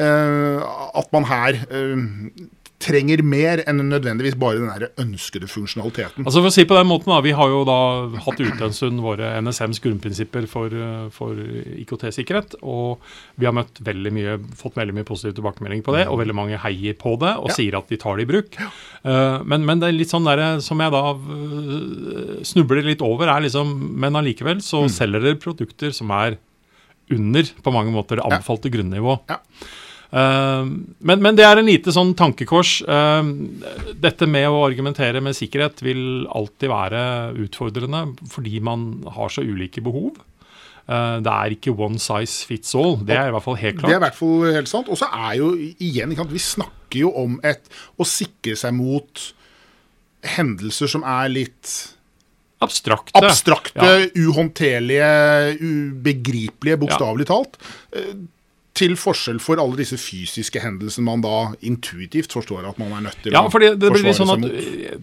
uh, 0.00 0.62
at 0.98 1.12
man 1.14 1.28
her 1.30 1.62
uh, 1.70 2.04
trenger 2.82 3.22
mer 3.24 3.62
enn 3.68 3.80
nødvendigvis 3.88 4.36
bare 4.40 4.58
den 4.60 4.70
der 4.70 4.90
ønskede 5.02 5.48
funksjonaliteten. 5.50 6.26
Altså 6.26 6.42
for 6.42 6.50
å 6.50 6.54
si 6.54 6.64
på 6.68 6.76
den 6.76 6.88
måten 6.90 7.12
da, 7.12 7.20
Vi 7.24 7.34
har 7.36 7.50
jo 7.52 7.62
da 7.68 7.78
hatt 8.24 8.40
ute 8.40 8.66
en 8.66 8.74
stund 8.76 9.02
våre 9.04 9.30
NSMs 9.42 9.80
grunnprinsipper 9.84 10.48
for, 10.50 10.74
for 11.14 11.38
IKT-sikkerhet. 11.82 12.58
Og 12.62 13.02
vi 13.40 13.48
har 13.48 13.56
møtt 13.56 13.82
veldig 13.84 14.14
mye, 14.14 14.36
fått 14.58 14.78
veldig 14.80 14.96
mye 14.98 15.08
positiv 15.08 15.36
tilbakemelding 15.38 15.84
på 15.86 15.96
det. 15.96 16.06
Og 16.10 16.20
veldig 16.22 16.36
mange 16.36 16.60
heier 16.64 16.98
på 16.98 17.14
det 17.22 17.34
og 17.38 17.50
ja. 17.52 17.58
sier 17.58 17.78
at 17.78 17.90
de 17.92 18.00
tar 18.02 18.18
det 18.18 18.26
i 18.26 18.32
bruk. 18.32 18.58
Ja. 18.58 18.70
Uh, 19.02 19.38
men, 19.46 19.66
men, 19.66 19.82
det 19.82 19.90
er 19.90 19.98
litt 19.98 20.12
sånn 20.12 20.26
der, 20.28 20.42
som 20.62 20.82
jeg 20.82 20.94
da 20.94 21.04
snubler 22.46 22.86
litt 22.86 23.02
over, 23.02 23.30
er 23.30 23.44
liksom 23.44 23.70
Men 24.02 24.18
allikevel 24.18 24.60
så 24.64 24.84
mm. 24.84 24.92
selger 24.92 25.24
dere 25.24 25.40
produkter 25.42 25.94
som 25.94 26.10
er 26.14 26.38
under 27.12 27.48
på 27.62 27.72
mange 27.74 27.92
måter 27.94 28.18
det 28.18 28.26
anbefalte 28.26 28.70
ja. 28.70 28.76
grunnivå. 28.76 29.16
Ja. 29.30 29.40
Uh, 30.12 30.68
men, 31.00 31.22
men, 31.24 31.36
det 31.38 31.46
er 31.46 31.56
en 31.56 31.68
lite 31.68 31.92
sånn 31.94 32.12
tankekors. 32.18 32.80
Uh, 32.84 33.24
dette 33.96 34.28
med 34.28 34.50
å 34.50 34.60
argumentere 34.66 35.22
med 35.24 35.36
sikkerhet 35.38 35.80
vil 35.84 36.26
alltid 36.28 36.72
være 36.72 37.04
utfordrende 37.46 38.04
fordi 38.32 38.60
man 38.64 38.90
har 39.16 39.32
så 39.32 39.44
ulike 39.44 39.84
behov. 39.84 40.20
Uh, 40.82 41.22
det 41.22 41.32
er 41.32 41.54
ikke 41.56 41.72
one 41.72 42.00
size 42.02 42.44
fits 42.48 42.74
all. 42.76 42.98
Det 43.00 43.16
er 43.16 43.30
i 43.30 43.36
hvert 43.36 43.46
fall 43.46 43.56
helt 43.60 43.78
klart. 43.80 43.88
Det 43.88 43.96
er 43.96 44.02
i 44.02 44.04
hvert 44.04 44.18
fall 44.18 44.58
helt 44.58 44.72
sant. 44.72 44.92
Og 44.92 45.00
så 45.00 45.08
er 45.08 45.38
jo 45.40 45.54
igjen, 45.56 46.12
Vi 46.12 46.44
snakker 46.44 47.06
jo 47.06 47.14
om 47.22 47.40
et 47.46 47.72
å 47.96 48.06
sikre 48.08 48.58
seg 48.58 48.76
mot 48.76 49.26
hendelser 50.36 50.90
som 50.90 51.08
er 51.08 51.32
litt 51.32 51.72
Abstrakte. 52.62 53.18
Abstrakte, 53.18 53.82
ja. 53.82 54.10
uhåndterlige, 54.22 55.08
ubegripelige, 55.58 56.76
bokstavelig 56.78 57.26
ja. 57.26 57.32
talt. 57.32 57.58
Til 58.82 58.94
forskjell 58.98 59.38
for 59.42 59.60
alle 59.62 59.78
disse 59.78 59.96
fysiske 60.00 60.60
hendelsene 60.62 61.06
man 61.06 61.22
da 61.22 61.36
intuitivt 61.64 62.34
forstår 62.34 62.66
at 62.72 62.80
man 62.80 62.92
er 62.96 63.04
nødt 63.06 63.20
til 63.22 63.36
ja, 63.36 63.44
å 63.46 63.52
forsvare 63.52 64.14
sånn 64.18 64.32
seg 64.32 64.42
mot. 64.42 64.56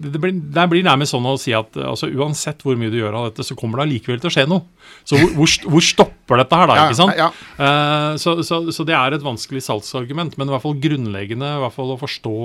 Det 0.03 0.21
blir, 0.21 0.35
det 0.55 0.65
blir 0.73 0.85
nærmest 0.85 1.15
sånn 1.15 1.27
å 1.29 1.35
si 1.39 1.53
at 1.55 1.79
altså, 1.79 2.09
uansett 2.11 2.65
hvor 2.65 2.77
mye 2.79 2.91
du 2.91 2.99
gjør 2.99 3.15
av 3.21 3.29
dette, 3.29 3.45
så 3.47 3.57
kommer 3.59 3.79
det 3.79 3.87
allikevel 3.87 4.19
til 4.21 4.31
å 4.31 4.33
skje 4.35 4.45
noe. 4.51 4.65
Så 5.07 5.19
hvor, 5.21 5.31
hvor, 5.37 5.53
hvor 5.75 5.85
stopper 5.85 6.43
dette 6.43 6.59
her, 6.59 6.69
da? 6.69 6.77
ikke 6.85 6.99
sant? 6.99 7.15
Ja, 7.17 7.29
ja. 7.29 7.55
Uh, 7.61 8.19
så, 8.21 8.35
så, 8.45 8.61
så, 8.75 8.85
det 8.87 8.97
er 8.97 9.15
et 9.15 9.25
vanskelig 9.25 9.63
salgsargument, 9.65 10.35
men 10.39 10.51
i 10.51 10.55
hvert 10.55 10.65
fall 10.65 10.77
grunnleggende 10.83 11.55
i 11.55 11.63
hvert 11.63 11.75
fall 11.75 11.95
å 11.95 11.99
forstå 12.01 12.35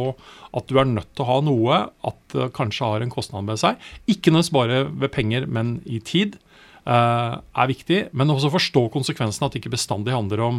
at 0.55 0.71
du 0.71 0.79
er 0.79 0.89
nødt 0.89 1.11
til 1.13 1.27
å 1.27 1.31
ha 1.33 1.41
noe, 1.45 1.83
at 2.07 2.21
det 2.37 2.53
kanskje 2.57 2.95
har 2.95 3.05
en 3.05 3.13
kostnad 3.13 3.47
med 3.49 3.61
seg. 3.61 3.81
Ikke 4.07 4.31
nødvendigvis 4.31 4.55
bare 4.55 4.81
ved 5.03 5.15
penger, 5.15 5.51
men 5.51 5.79
i 5.85 6.01
tid. 6.05 6.39
Uh, 6.85 7.41
er 7.57 7.71
viktig, 7.71 8.01
men 8.13 8.33
også 8.33 8.51
forstå 8.53 8.89
konsekvensen 8.93 9.47
at 9.47 9.55
det 9.55 9.63
ikke 9.63 9.73
bestandig 9.73 10.13
handler 10.13 10.43
om 10.45 10.59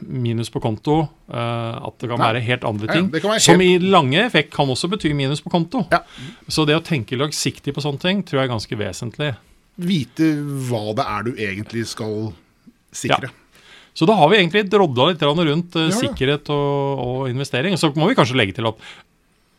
minus 0.00 0.50
på 0.52 0.60
konto. 0.62 0.98
Uh, 1.28 1.88
at 1.88 1.98
det 2.02 2.10
kan 2.10 2.20
være 2.20 2.42
helt 2.44 2.64
andre 2.68 2.88
ting. 2.90 3.10
Ja, 3.12 3.22
helt... 3.32 3.44
Som 3.44 3.62
i 3.64 3.76
lange 3.82 4.20
effekt 4.24 4.52
kan 4.54 4.70
også 4.70 4.90
bety 4.92 5.12
minus 5.16 5.42
på 5.44 5.52
konto. 5.52 5.84
Ja. 5.92 6.02
Så 6.48 6.66
det 6.68 6.78
å 6.78 6.84
tenke 6.84 7.18
langsiktig 7.20 7.74
på 7.76 7.84
sånne 7.84 8.02
ting 8.02 8.24
tror 8.26 8.42
jeg 8.42 8.50
er 8.50 8.54
ganske 8.54 8.80
vesentlig. 8.80 9.30
Vite 9.82 10.32
hva 10.68 10.96
det 10.98 11.06
er 11.08 11.28
du 11.28 11.32
egentlig 11.36 11.86
skal 11.90 12.32
sikre. 12.92 13.30
Ja. 13.30 13.38
Så 13.92 14.08
da 14.08 14.16
har 14.16 14.30
vi 14.32 14.38
egentlig 14.40 14.64
drodla 14.72 15.10
litt 15.10 15.22
rundt 15.22 15.76
uh, 15.76 15.88
sikkerhet 15.92 16.48
og, 16.52 17.00
og, 17.02 17.24
investering. 17.32 17.76
Så 17.80 17.92
må 17.96 18.08
vi 18.08 18.16
kanskje 18.16 18.38
legge 18.40 18.56
til 18.56 18.70
at 18.70 18.80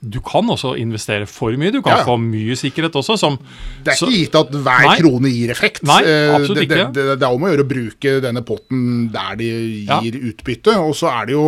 du 0.04 0.20
kan 0.26 0.50
også 0.52 0.74
investere 0.80 1.26
for 1.30 1.52
mye. 1.60 1.72
Du 1.72 1.82
kan 1.84 1.98
ja. 2.02 2.06
få 2.08 2.18
mye 2.20 2.56
sikkerhet 2.60 2.96
også. 3.00 3.16
Som, 3.20 3.38
det 3.86 3.92
er 3.94 3.96
ikke 3.96 4.18
gitt 4.18 4.36
at 4.36 4.50
hver 4.52 4.88
nei, 4.90 4.98
krone 5.00 5.30
gir 5.32 5.50
effekt. 5.54 5.84
Nei, 5.88 6.02
eh, 6.04 6.34
absolutt 6.34 6.58
det, 6.60 6.66
ikke. 6.68 6.76
Det, 6.76 6.88
det, 6.98 7.04
det, 7.22 7.28
er 7.28 7.32
om 7.32 7.44
å 7.46 7.50
gjøre 7.54 7.64
å 7.64 7.72
bruke 7.72 8.10
denne 8.26 8.42
potten 8.48 8.80
der 9.14 9.34
de 9.40 9.48
gir 9.48 9.88
ja. 9.88 10.00
utbytte. 10.34 10.72
Og 10.84 10.94
så 11.00 11.08
er 11.14 11.24
det 11.30 11.34
jo 11.38 11.46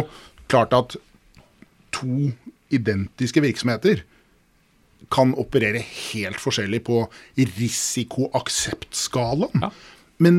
klart 0.51 0.71
at 0.77 0.89
to 1.95 2.15
identiske 2.75 3.39
virksomheter 3.43 3.97
kan 5.13 5.35
operere 5.37 5.81
helt 5.85 6.39
forskjellig 6.41 6.81
på 6.87 6.97
risikoakseptskalaen. 7.37 9.61
Ja. 9.67 9.69
Men 10.23 10.35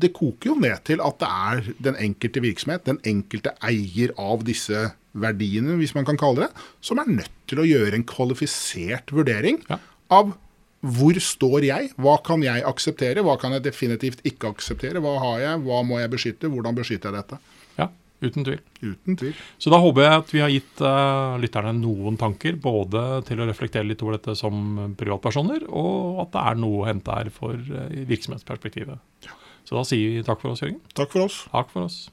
det 0.00 0.12
koker 0.16 0.52
jo 0.52 0.58
ned 0.60 0.82
til 0.88 1.02
at 1.04 1.20
det 1.20 1.30
er 1.30 1.72
den 1.88 1.98
enkelte 2.08 2.42
virksomhet, 2.44 2.86
den 2.88 3.00
enkelte 3.06 3.54
eier 3.66 4.14
av 4.20 4.44
disse 4.48 4.90
verdiene, 5.12 5.76
hvis 5.80 5.94
man 5.96 6.06
kan 6.06 6.18
kalle 6.20 6.46
det, 6.46 6.66
som 6.84 7.00
er 7.02 7.10
nødt 7.10 7.34
til 7.50 7.62
å 7.62 7.66
gjøre 7.66 7.98
en 7.98 8.06
kvalifisert 8.06 9.10
vurdering 9.14 9.58
ja. 9.70 9.80
av 10.14 10.36
hvor 10.80 11.16
står 11.20 11.66
jeg, 11.66 11.90
hva 12.00 12.16
kan 12.24 12.40
jeg 12.44 12.64
akseptere, 12.64 13.24
hva 13.24 13.36
kan 13.40 13.52
jeg 13.52 13.66
definitivt 13.66 14.22
ikke 14.24 14.54
akseptere, 14.54 15.02
hva 15.04 15.18
har 15.20 15.42
jeg, 15.42 15.64
hva 15.66 15.82
må 15.84 15.98
jeg 16.00 16.12
beskytte, 16.12 16.48
hvordan 16.48 16.78
beskytter 16.78 17.10
jeg 17.10 17.20
dette. 17.20 17.58
Ja, 17.76 17.90
uten 18.24 18.46
tvil. 18.46 18.62
Uten 18.80 19.18
tvil. 19.20 19.34
Så 19.60 19.72
da 19.74 19.80
håper 19.82 20.06
jeg 20.06 20.22
at 20.22 20.32
vi 20.32 20.40
har 20.40 20.54
gitt 20.54 20.80
uh, 20.80 21.36
lytterne 21.42 21.74
noen 21.76 22.16
tanker, 22.20 22.56
både 22.56 23.04
til 23.28 23.42
å 23.42 23.48
reflektere 23.50 23.90
litt 23.90 24.00
over 24.06 24.16
dette 24.16 24.38
som 24.40 24.94
privatpersoner, 24.96 25.68
og 25.68 26.24
at 26.24 26.32
det 26.38 26.46
er 26.48 26.64
noe 26.64 26.80
å 26.80 26.88
hente 26.88 27.18
her 27.18 27.32
for 27.34 27.60
uh, 27.60 27.84
virksomhetsperspektivet. 28.08 29.04
Ja. 29.28 29.36
Så 29.70 29.78
da 29.78 29.84
sier 29.86 30.16
vi 30.16 30.22
takk 30.26 30.40
for 30.42 30.50
oss, 30.50 30.64
Jørgen. 30.64 30.80
Takk 30.98 31.12
for 31.14 31.28
oss. 31.28 31.44
Takk 31.52 31.70
for 31.70 31.86
oss. 31.86 32.08